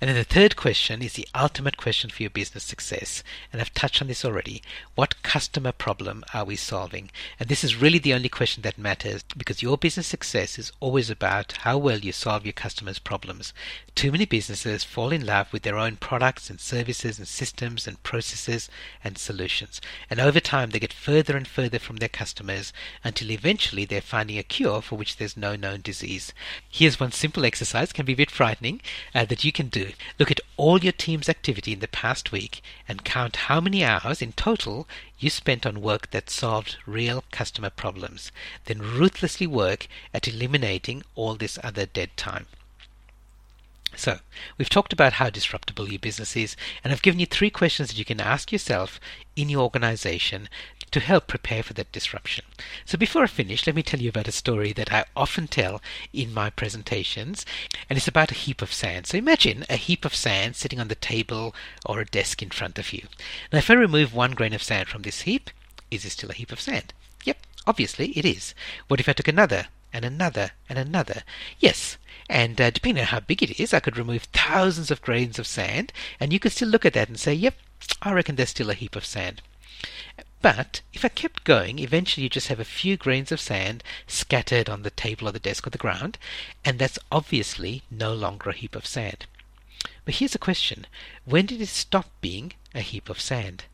And 0.00 0.08
then 0.08 0.16
the 0.16 0.24
third 0.24 0.56
question 0.56 1.02
is 1.02 1.14
the 1.14 1.28
ultimate 1.34 1.76
question 1.76 2.10
for 2.10 2.22
your 2.22 2.30
business 2.30 2.64
success. 2.64 3.22
And 3.52 3.60
I've 3.60 3.74
touched 3.74 4.02
on 4.02 4.08
this 4.08 4.24
already. 4.24 4.62
What 4.94 5.22
customer 5.22 5.72
problem 5.72 6.24
are 6.34 6.44
we 6.44 6.56
solving? 6.56 7.10
And 7.38 7.48
this 7.48 7.64
is 7.64 7.76
really 7.76 7.98
the 7.98 8.14
only 8.14 8.28
question 8.28 8.62
that 8.62 8.78
matters 8.78 9.22
because 9.36 9.62
your 9.62 9.78
business 9.78 10.06
success 10.06 10.58
is 10.58 10.72
always 10.80 11.10
about 11.10 11.52
how 11.62 11.78
well 11.78 11.98
you 11.98 12.12
solve 12.12 12.44
your 12.44 12.52
customers' 12.52 12.98
problems. 12.98 13.52
Too 13.94 14.12
many 14.12 14.24
businesses 14.24 14.84
fall 14.84 15.12
in 15.12 15.26
love 15.26 15.52
with 15.52 15.62
their 15.62 15.78
own 15.78 15.96
products 15.96 16.50
and 16.50 16.60
services 16.60 17.18
and 17.18 17.26
systems 17.26 17.86
and 17.86 18.02
processes 18.02 18.68
and 19.02 19.16
solutions. 19.18 19.80
And 20.08 20.20
over 20.20 20.40
time, 20.40 20.70
they 20.70 20.78
get 20.78 20.92
further 20.92 21.36
and 21.36 21.48
further 21.48 21.78
from 21.78 21.96
their 21.96 22.08
customers 22.08 22.72
until 23.02 23.30
eventually 23.30 23.84
they're 23.84 24.00
finding 24.00 24.38
a 24.38 24.42
cure 24.42 24.82
for 24.82 24.96
which 24.96 25.16
there's 25.16 25.36
no 25.36 25.56
known 25.56 25.80
disease. 25.80 26.32
Here's 26.68 27.00
one 27.00 27.12
simple 27.12 27.44
exercise, 27.44 27.92
can 27.92 28.06
be 28.06 28.12
a 28.12 28.16
bit 28.16 28.30
frightening, 28.30 28.80
uh, 29.14 29.24
that 29.24 29.44
you 29.44 29.52
can 29.52 29.68
do. 29.70 29.92
Look 30.18 30.30
at 30.30 30.40
all 30.56 30.78
your 30.78 30.92
team's 30.92 31.28
activity 31.28 31.72
in 31.72 31.80
the 31.80 31.88
past 31.88 32.32
week 32.32 32.62
and 32.88 33.04
count 33.04 33.48
how 33.48 33.60
many 33.60 33.84
hours 33.84 34.20
in 34.20 34.32
total 34.32 34.86
you 35.18 35.30
spent 35.30 35.64
on 35.64 35.80
work 35.80 36.10
that 36.10 36.28
solved 36.28 36.76
real 36.86 37.24
customer 37.30 37.70
problems. 37.70 38.32
Then 38.66 38.80
ruthlessly 38.80 39.46
work 39.46 39.86
at 40.12 40.28
eliminating 40.28 41.02
all 41.14 41.34
this 41.34 41.58
other 41.62 41.86
dead 41.86 42.16
time. 42.16 42.46
So, 43.96 44.20
we've 44.56 44.70
talked 44.70 44.92
about 44.92 45.14
how 45.14 45.30
disruptible 45.30 45.88
your 45.88 45.98
business 45.98 46.36
is, 46.36 46.56
and 46.84 46.92
I've 46.92 47.02
given 47.02 47.18
you 47.18 47.26
three 47.26 47.50
questions 47.50 47.88
that 47.88 47.98
you 47.98 48.04
can 48.04 48.20
ask 48.20 48.52
yourself 48.52 49.00
in 49.34 49.48
your 49.48 49.62
organization 49.62 50.48
to 50.90 51.00
help 51.00 51.26
prepare 51.26 51.62
for 51.62 51.72
that 51.74 51.92
disruption. 51.92 52.44
So, 52.84 52.98
before 52.98 53.22
I 53.22 53.26
finish, 53.26 53.66
let 53.66 53.76
me 53.76 53.82
tell 53.82 54.00
you 54.00 54.08
about 54.08 54.28
a 54.28 54.32
story 54.32 54.72
that 54.72 54.92
I 54.92 55.04
often 55.14 55.46
tell 55.46 55.80
in 56.12 56.34
my 56.34 56.50
presentations, 56.50 57.46
and 57.88 57.96
it's 57.96 58.08
about 58.08 58.32
a 58.32 58.34
heap 58.34 58.62
of 58.62 58.72
sand. 58.72 59.06
So, 59.06 59.18
imagine 59.18 59.64
a 59.68 59.76
heap 59.76 60.04
of 60.04 60.14
sand 60.14 60.56
sitting 60.56 60.80
on 60.80 60.88
the 60.88 60.94
table 60.94 61.54
or 61.86 62.00
a 62.00 62.04
desk 62.04 62.42
in 62.42 62.50
front 62.50 62.78
of 62.78 62.92
you. 62.92 63.06
Now, 63.52 63.58
if 63.58 63.70
I 63.70 63.74
remove 63.74 64.12
one 64.12 64.32
grain 64.32 64.52
of 64.52 64.62
sand 64.62 64.88
from 64.88 65.02
this 65.02 65.22
heap, 65.22 65.50
is 65.90 66.04
it 66.04 66.10
still 66.10 66.30
a 66.30 66.34
heap 66.34 66.52
of 66.52 66.60
sand? 66.60 66.92
Yep, 67.24 67.38
obviously 67.66 68.08
it 68.18 68.24
is. 68.24 68.54
What 68.88 69.00
if 69.00 69.08
I 69.08 69.12
took 69.12 69.28
another 69.28 69.66
and 69.92 70.04
another 70.04 70.52
and 70.68 70.78
another? 70.78 71.22
Yes, 71.58 71.98
and 72.28 72.60
uh, 72.60 72.70
depending 72.70 73.02
on 73.02 73.08
how 73.08 73.20
big 73.20 73.42
it 73.42 73.58
is, 73.58 73.74
I 73.74 73.80
could 73.80 73.96
remove 73.96 74.24
thousands 74.24 74.90
of 74.90 75.02
grains 75.02 75.38
of 75.38 75.46
sand, 75.46 75.92
and 76.20 76.32
you 76.32 76.38
could 76.38 76.52
still 76.52 76.68
look 76.68 76.86
at 76.86 76.92
that 76.92 77.08
and 77.08 77.18
say, 77.18 77.34
yep, 77.34 77.54
I 78.02 78.12
reckon 78.12 78.36
there's 78.36 78.50
still 78.50 78.70
a 78.70 78.74
heap 78.74 78.94
of 78.94 79.04
sand. 79.04 79.42
But 80.42 80.80
if 80.94 81.04
I 81.04 81.08
kept 81.08 81.44
going, 81.44 81.78
eventually 81.78 82.24
you 82.24 82.30
just 82.30 82.48
have 82.48 82.60
a 82.60 82.64
few 82.64 82.96
grains 82.96 83.30
of 83.30 83.40
sand 83.40 83.84
scattered 84.06 84.70
on 84.70 84.82
the 84.82 84.90
table 84.90 85.28
or 85.28 85.32
the 85.32 85.38
desk 85.38 85.66
or 85.66 85.70
the 85.70 85.76
ground, 85.76 86.16
and 86.64 86.78
that's 86.78 86.98
obviously 87.12 87.82
no 87.90 88.14
longer 88.14 88.48
a 88.48 88.54
heap 88.54 88.74
of 88.74 88.86
sand. 88.86 89.26
But 90.06 90.14
here's 90.14 90.34
a 90.34 90.38
question 90.38 90.86
when 91.26 91.44
did 91.44 91.60
it 91.60 91.68
stop 91.68 92.10
being 92.22 92.54
a 92.74 92.80
heap 92.80 93.10
of 93.10 93.20
sand? 93.20 93.64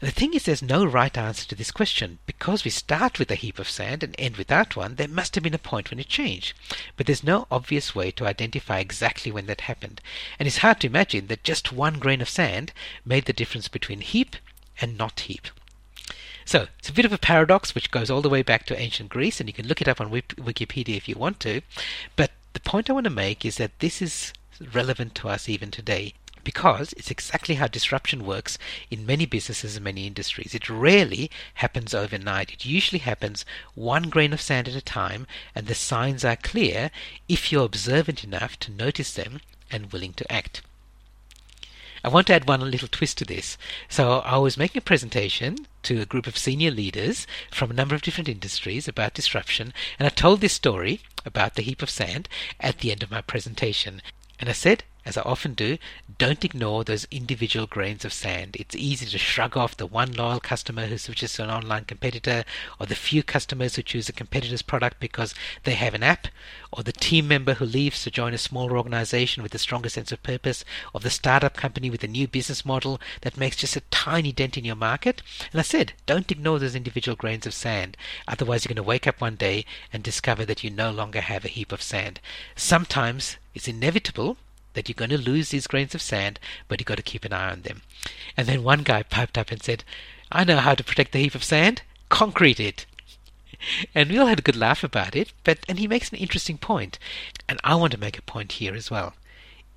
The 0.00 0.10
thing 0.10 0.34
is, 0.34 0.42
there's 0.42 0.62
no 0.62 0.84
right 0.84 1.16
answer 1.16 1.48
to 1.48 1.54
this 1.54 1.70
question. 1.70 2.18
Because 2.26 2.64
we 2.64 2.70
start 2.70 3.18
with 3.18 3.30
a 3.30 3.34
heap 3.34 3.58
of 3.58 3.70
sand 3.70 4.02
and 4.02 4.14
end 4.18 4.36
without 4.36 4.76
one, 4.76 4.96
there 4.96 5.08
must 5.08 5.36
have 5.36 5.44
been 5.44 5.54
a 5.54 5.58
point 5.58 5.90
when 5.90 5.98
it 5.98 6.08
changed. 6.08 6.52
But 6.96 7.06
there's 7.06 7.24
no 7.24 7.46
obvious 7.50 7.94
way 7.94 8.10
to 8.10 8.26
identify 8.26 8.80
exactly 8.80 9.32
when 9.32 9.46
that 9.46 9.62
happened. 9.62 10.02
And 10.38 10.46
it's 10.46 10.58
hard 10.58 10.80
to 10.80 10.86
imagine 10.86 11.28
that 11.28 11.44
just 11.44 11.72
one 11.72 11.98
grain 11.98 12.20
of 12.20 12.28
sand 12.28 12.72
made 13.06 13.24
the 13.24 13.32
difference 13.32 13.68
between 13.68 14.02
heap 14.02 14.36
and 14.80 14.96
not 14.96 15.20
heap. 15.20 15.48
So, 16.44 16.68
it's 16.78 16.88
a 16.88 16.92
bit 16.92 17.04
of 17.04 17.12
a 17.12 17.18
paradox 17.18 17.74
which 17.74 17.90
goes 17.90 18.08
all 18.08 18.22
the 18.22 18.28
way 18.28 18.42
back 18.42 18.66
to 18.66 18.78
ancient 18.78 19.08
Greece, 19.08 19.40
and 19.40 19.48
you 19.48 19.52
can 19.52 19.66
look 19.66 19.80
it 19.80 19.88
up 19.88 20.00
on 20.00 20.10
Wikipedia 20.10 20.96
if 20.96 21.08
you 21.08 21.16
want 21.16 21.40
to. 21.40 21.60
But 22.14 22.30
the 22.52 22.60
point 22.60 22.88
I 22.88 22.92
want 22.92 23.04
to 23.04 23.10
make 23.10 23.44
is 23.44 23.56
that 23.56 23.78
this 23.80 24.00
is 24.00 24.32
relevant 24.72 25.14
to 25.16 25.28
us 25.28 25.48
even 25.48 25.70
today 25.70 26.14
because 26.46 26.92
it's 26.92 27.10
exactly 27.10 27.56
how 27.56 27.66
disruption 27.66 28.24
works 28.24 28.56
in 28.88 29.04
many 29.04 29.26
businesses 29.26 29.74
and 29.74 29.82
many 29.82 30.06
industries. 30.06 30.54
It 30.54 30.70
rarely 30.70 31.28
happens 31.54 31.92
overnight. 31.92 32.52
It 32.52 32.64
usually 32.64 33.00
happens 33.00 33.44
one 33.74 34.04
grain 34.04 34.32
of 34.32 34.40
sand 34.40 34.68
at 34.68 34.76
a 34.76 34.80
time, 34.80 35.26
and 35.56 35.66
the 35.66 35.74
signs 35.74 36.24
are 36.24 36.36
clear 36.36 36.92
if 37.28 37.50
you're 37.50 37.64
observant 37.64 38.22
enough 38.22 38.56
to 38.60 38.70
notice 38.70 39.12
them 39.12 39.40
and 39.72 39.92
willing 39.92 40.12
to 40.12 40.32
act. 40.32 40.62
I 42.06 42.08
want 42.08 42.28
to 42.28 42.34
add 42.34 42.46
one 42.46 42.60
little 42.70 42.86
twist 42.86 43.18
to 43.18 43.24
this. 43.24 43.58
So 43.88 44.20
I 44.20 44.36
was 44.38 44.56
making 44.56 44.78
a 44.78 44.80
presentation 44.80 45.66
to 45.82 46.00
a 46.00 46.06
group 46.06 46.28
of 46.28 46.38
senior 46.38 46.70
leaders 46.70 47.26
from 47.50 47.68
a 47.68 47.74
number 47.74 47.96
of 47.96 48.02
different 48.02 48.28
industries 48.28 48.86
about 48.86 49.12
disruption, 49.12 49.74
and 49.98 50.06
I 50.06 50.10
told 50.10 50.40
this 50.40 50.52
story 50.52 51.00
about 51.24 51.56
the 51.56 51.62
heap 51.62 51.82
of 51.82 51.90
sand 51.90 52.28
at 52.60 52.78
the 52.78 52.92
end 52.92 53.02
of 53.02 53.10
my 53.10 53.22
presentation. 53.22 54.02
And 54.38 54.48
I 54.48 54.52
said, 54.52 54.84
as 55.06 55.16
I 55.16 55.22
often 55.22 55.54
do, 55.54 55.78
don't 56.18 56.44
ignore 56.44 56.82
those 56.82 57.06
individual 57.12 57.68
grains 57.68 58.04
of 58.04 58.12
sand. 58.12 58.56
It's 58.58 58.74
easy 58.74 59.06
to 59.06 59.18
shrug 59.18 59.56
off 59.56 59.76
the 59.76 59.86
one 59.86 60.12
loyal 60.12 60.40
customer 60.40 60.86
who 60.86 60.98
switches 60.98 61.34
to 61.34 61.44
an 61.44 61.50
online 61.50 61.84
competitor, 61.84 62.44
or 62.80 62.86
the 62.86 62.96
few 62.96 63.22
customers 63.22 63.76
who 63.76 63.82
choose 63.82 64.08
a 64.08 64.12
competitor's 64.12 64.62
product 64.62 64.98
because 64.98 65.32
they 65.62 65.74
have 65.74 65.94
an 65.94 66.02
app, 66.02 66.26
or 66.72 66.82
the 66.82 66.92
team 66.92 67.28
member 67.28 67.54
who 67.54 67.64
leaves 67.64 68.02
to 68.02 68.10
join 68.10 68.34
a 68.34 68.38
smaller 68.38 68.76
organization 68.76 69.44
with 69.44 69.54
a 69.54 69.58
stronger 69.58 69.88
sense 69.88 70.10
of 70.10 70.24
purpose, 70.24 70.64
or 70.92 70.98
the 70.98 71.08
startup 71.08 71.54
company 71.54 71.88
with 71.88 72.02
a 72.02 72.08
new 72.08 72.26
business 72.26 72.64
model 72.64 73.00
that 73.20 73.36
makes 73.36 73.54
just 73.54 73.76
a 73.76 73.82
tiny 73.92 74.32
dent 74.32 74.58
in 74.58 74.64
your 74.64 74.74
market. 74.74 75.22
And 75.52 75.60
I 75.60 75.62
said, 75.62 75.92
don't 76.06 76.32
ignore 76.32 76.58
those 76.58 76.74
individual 76.74 77.14
grains 77.14 77.46
of 77.46 77.54
sand. 77.54 77.96
Otherwise, 78.26 78.64
you're 78.64 78.74
going 78.74 78.82
to 78.84 78.88
wake 78.88 79.06
up 79.06 79.20
one 79.20 79.36
day 79.36 79.64
and 79.92 80.02
discover 80.02 80.44
that 80.46 80.64
you 80.64 80.70
no 80.70 80.90
longer 80.90 81.20
have 81.20 81.44
a 81.44 81.48
heap 81.48 81.70
of 81.70 81.80
sand. 81.80 82.18
Sometimes 82.56 83.36
it's 83.54 83.68
inevitable 83.68 84.36
that 84.76 84.88
you're 84.88 84.94
going 84.94 85.10
to 85.10 85.18
lose 85.18 85.48
these 85.48 85.66
grains 85.66 85.94
of 85.94 86.02
sand, 86.02 86.38
but 86.68 86.78
you've 86.78 86.86
got 86.86 86.98
to 86.98 87.02
keep 87.02 87.24
an 87.24 87.32
eye 87.32 87.50
on 87.50 87.62
them. 87.62 87.80
And 88.36 88.46
then 88.46 88.62
one 88.62 88.82
guy 88.82 89.02
piped 89.02 89.38
up 89.38 89.50
and 89.50 89.62
said, 89.62 89.82
I 90.30 90.44
know 90.44 90.58
how 90.58 90.74
to 90.74 90.84
protect 90.84 91.12
the 91.12 91.18
heap 91.18 91.34
of 91.34 91.42
sand. 91.42 91.80
Concrete 92.10 92.60
it. 92.60 92.84
And 93.94 94.10
we 94.10 94.18
all 94.18 94.26
had 94.26 94.40
a 94.40 94.42
good 94.42 94.54
laugh 94.54 94.84
about 94.84 95.16
it, 95.16 95.32
but 95.42 95.60
and 95.66 95.78
he 95.78 95.88
makes 95.88 96.10
an 96.10 96.18
interesting 96.18 96.58
point, 96.58 96.98
and 97.48 97.58
I 97.64 97.74
want 97.74 97.92
to 97.92 97.98
make 97.98 98.18
a 98.18 98.22
point 98.22 98.52
here 98.52 98.74
as 98.74 98.90
well. 98.90 99.14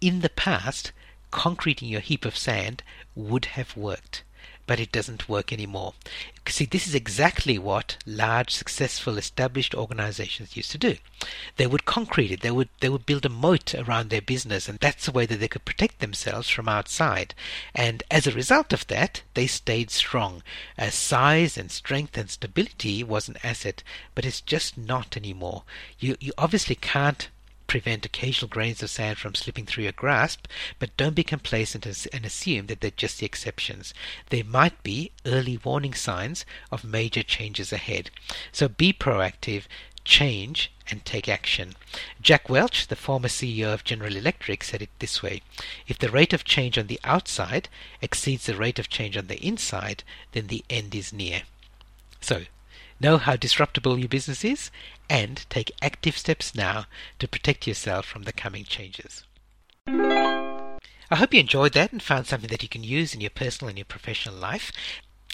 In 0.01 0.19
the 0.19 0.29
past, 0.29 0.91
concreting 1.31 1.87
your 1.87 2.01
heap 2.01 2.25
of 2.25 2.37
sand 2.37 2.83
would 3.15 3.45
have 3.45 3.77
worked 3.77 4.23
but 4.69 4.79
it 4.79 4.91
doesn't 4.91 5.27
work 5.27 5.51
anymore. 5.51 5.95
See, 6.47 6.65
this 6.65 6.85
is 6.85 6.93
exactly 6.93 7.57
what 7.57 7.97
large, 8.05 8.51
successful, 8.51 9.17
established 9.17 9.73
organizations 9.73 10.55
used 10.55 10.69
to 10.69 10.77
do. 10.77 10.97
They 11.57 11.65
would 11.65 11.85
concrete 11.85 12.29
it, 12.29 12.41
they 12.41 12.51
would 12.51 12.69
they 12.79 12.87
would 12.87 13.07
build 13.07 13.25
a 13.25 13.29
moat 13.29 13.73
around 13.73 14.11
their 14.11 14.21
business, 14.21 14.69
and 14.69 14.77
that's 14.77 15.07
the 15.07 15.11
way 15.11 15.25
that 15.25 15.39
they 15.39 15.47
could 15.47 15.65
protect 15.65 15.97
themselves 16.01 16.49
from 16.49 16.69
outside. 16.69 17.33
And 17.73 18.03
as 18.11 18.27
a 18.27 18.31
result 18.31 18.71
of 18.71 18.85
that, 18.87 19.23
they 19.33 19.47
stayed 19.47 19.89
strong. 19.89 20.43
As 20.77 20.93
size 20.93 21.57
and 21.57 21.71
strength 21.71 22.15
and 22.15 22.29
stability 22.29 23.03
was 23.03 23.27
an 23.27 23.37
asset, 23.43 23.81
but 24.13 24.23
it's 24.23 24.39
just 24.39 24.77
not 24.77 25.17
anymore. 25.17 25.63
You 25.97 26.15
you 26.19 26.31
obviously 26.37 26.75
can't 26.75 27.27
prevent 27.69 28.03
occasional 28.03 28.49
grains 28.49 28.81
of 28.81 28.89
sand 28.89 29.19
from 29.19 29.35
slipping 29.35 29.65
through 29.65 29.83
your 29.83 29.93
grasp, 29.93 30.47
but 30.79 30.97
don't 30.97 31.13
be 31.13 31.23
complacent 31.23 31.85
and 31.85 32.25
assume 32.25 32.65
that 32.65 32.81
they're 32.81 32.91
just 32.91 33.19
the 33.19 33.25
exceptions. 33.25 33.93
There 34.31 34.43
might 34.43 34.81
be 34.81 35.11
early 35.25 35.57
warning 35.63 35.93
signs 35.93 36.45
of 36.71 36.83
major 36.83 37.21
changes 37.21 37.71
ahead. 37.71 38.09
So 38.51 38.67
be 38.67 38.91
proactive, 38.91 39.63
change, 40.03 40.71
and 40.89 41.05
take 41.05 41.29
action. 41.29 41.75
Jack 42.19 42.49
Welch, 42.49 42.87
the 42.87 42.95
former 42.95 43.27
CEO 43.27 43.71
of 43.71 43.83
General 43.83 44.15
Electric, 44.15 44.63
said 44.63 44.81
it 44.81 44.89
this 44.97 45.21
way 45.21 45.43
If 45.87 45.99
the 45.99 46.09
rate 46.09 46.33
of 46.33 46.43
change 46.43 46.75
on 46.75 46.87
the 46.87 46.99
outside 47.03 47.69
exceeds 48.01 48.47
the 48.47 48.55
rate 48.55 48.79
of 48.79 48.89
change 48.89 49.15
on 49.15 49.27
the 49.27 49.45
inside, 49.45 50.03
then 50.31 50.47
the 50.47 50.65
end 50.71 50.95
is 50.95 51.13
near. 51.13 51.43
So, 52.19 52.45
know 52.99 53.17
how 53.17 53.35
disruptible 53.35 53.97
your 53.97 54.09
business 54.09 54.43
is, 54.43 54.71
and 55.09 55.45
take 55.49 55.71
active 55.81 56.17
steps 56.17 56.53
now 56.53 56.85
to 57.19 57.27
protect 57.27 57.67
yourself 57.67 58.05
from 58.05 58.23
the 58.23 58.33
coming 58.33 58.63
changes. 58.63 59.23
I 61.11 61.15
hope 61.15 61.33
you 61.33 61.39
enjoyed 61.39 61.73
that 61.73 61.91
and 61.91 62.03
found 62.03 62.27
something 62.27 62.49
that 62.49 62.61
you 62.61 62.69
can 62.69 62.83
use 62.83 63.15
in 63.15 63.21
your 63.21 63.31
personal 63.31 63.69
and 63.69 63.77
your 63.77 63.85
professional 63.85 64.35
life. 64.35 64.71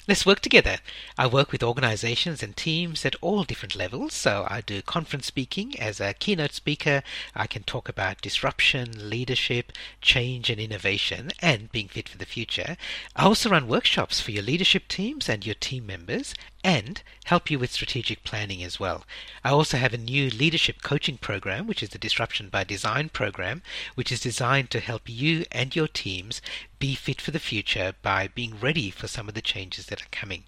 Let's 0.07 0.23
work 0.23 0.39
together. 0.39 0.77
I 1.17 1.25
work 1.25 1.51
with 1.51 1.63
organizations 1.63 2.43
and 2.43 2.55
teams 2.55 3.03
at 3.05 3.15
all 3.21 3.43
different 3.43 3.75
levels. 3.75 4.13
So 4.13 4.45
I 4.47 4.61
do 4.61 4.83
conference 4.83 5.25
speaking 5.25 5.79
as 5.79 5.99
a 5.99 6.13
keynote 6.13 6.53
speaker. 6.53 7.01
I 7.33 7.47
can 7.47 7.63
talk 7.63 7.89
about 7.89 8.21
disruption, 8.21 9.09
leadership, 9.09 9.71
change 10.01 10.51
and 10.51 10.61
innovation 10.61 11.31
and 11.39 11.71
being 11.71 11.87
fit 11.87 12.07
for 12.07 12.19
the 12.19 12.25
future. 12.27 12.77
I 13.15 13.23
also 13.23 13.49
run 13.49 13.67
workshops 13.67 14.21
for 14.21 14.29
your 14.29 14.43
leadership 14.43 14.87
teams 14.87 15.27
and 15.27 15.43
your 15.43 15.55
team 15.55 15.87
members 15.87 16.35
and 16.65 17.03
help 17.25 17.51
you 17.51 17.59
with 17.59 17.71
strategic 17.71 18.23
planning 18.23 18.63
as 18.63 18.79
well. 18.79 19.05
I 19.43 19.51
also 19.51 19.77
have 19.77 19.93
a 19.93 19.99
new 19.99 20.31
leadership 20.31 20.81
coaching 20.81 21.17
program, 21.17 21.67
which 21.67 21.83
is 21.83 21.89
the 21.89 21.99
Disruption 21.99 22.49
by 22.49 22.63
Design 22.63 23.09
program, 23.09 23.61
which 23.93 24.11
is 24.11 24.19
designed 24.19 24.71
to 24.71 24.79
help 24.79 25.03
you 25.05 25.45
and 25.51 25.75
your 25.75 25.87
teams 25.87 26.41
be 26.79 26.95
fit 26.95 27.21
for 27.21 27.29
the 27.29 27.39
future 27.39 27.93
by 28.01 28.27
being 28.27 28.59
ready 28.59 28.89
for 28.89 29.07
some 29.07 29.27
of 29.27 29.35
the 29.35 29.43
changes 29.43 29.85
that 29.85 29.94
that 29.95 30.05
are 30.05 30.09
coming. 30.19 30.43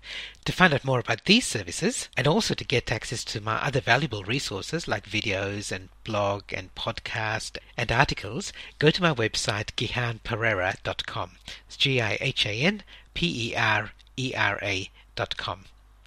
To 0.45 0.51
find 0.51 0.73
out 0.73 0.83
more 0.83 0.99
about 0.99 1.25
these 1.25 1.47
services 1.47 2.09
and 2.17 2.27
also 2.27 2.53
to 2.53 2.63
get 2.65 2.91
access 2.91 3.23
to 3.25 3.41
my 3.41 3.55
other 3.55 3.79
valuable 3.79 4.23
resources 4.23 4.87
like 4.87 5.09
videos 5.09 5.71
and 5.71 5.89
blog 6.03 6.43
and 6.51 6.73
podcast 6.75 7.57
and 7.77 7.91
articles, 7.91 8.51
go 8.79 8.89
to 8.91 9.01
my 9.01 9.13
website 9.13 9.71
gihanperera.com. 9.77 11.31
It's 11.67 11.77
G 11.77 12.01
I 12.01 12.17
H 12.19 12.45
A 12.45 12.51
N 12.51 12.83
P 13.13 13.51
E 13.51 13.55
R 13.55 13.91
E 14.17 14.33
R 14.35 14.59
A.com. 14.61 15.65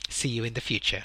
See 0.09 0.29
you 0.29 0.45
in 0.45 0.55
the 0.55 0.61
future. 0.61 1.05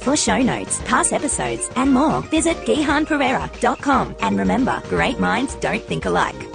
For 0.00 0.16
show 0.16 0.42
notes, 0.42 0.82
past 0.84 1.12
episodes, 1.12 1.70
and 1.76 1.92
more, 1.92 2.20
visit 2.22 2.58
gihanperera.com. 2.58 4.16
And 4.20 4.38
remember, 4.38 4.82
great 4.88 5.18
minds 5.18 5.54
don't 5.56 5.82
think 5.82 6.04
alike. 6.04 6.53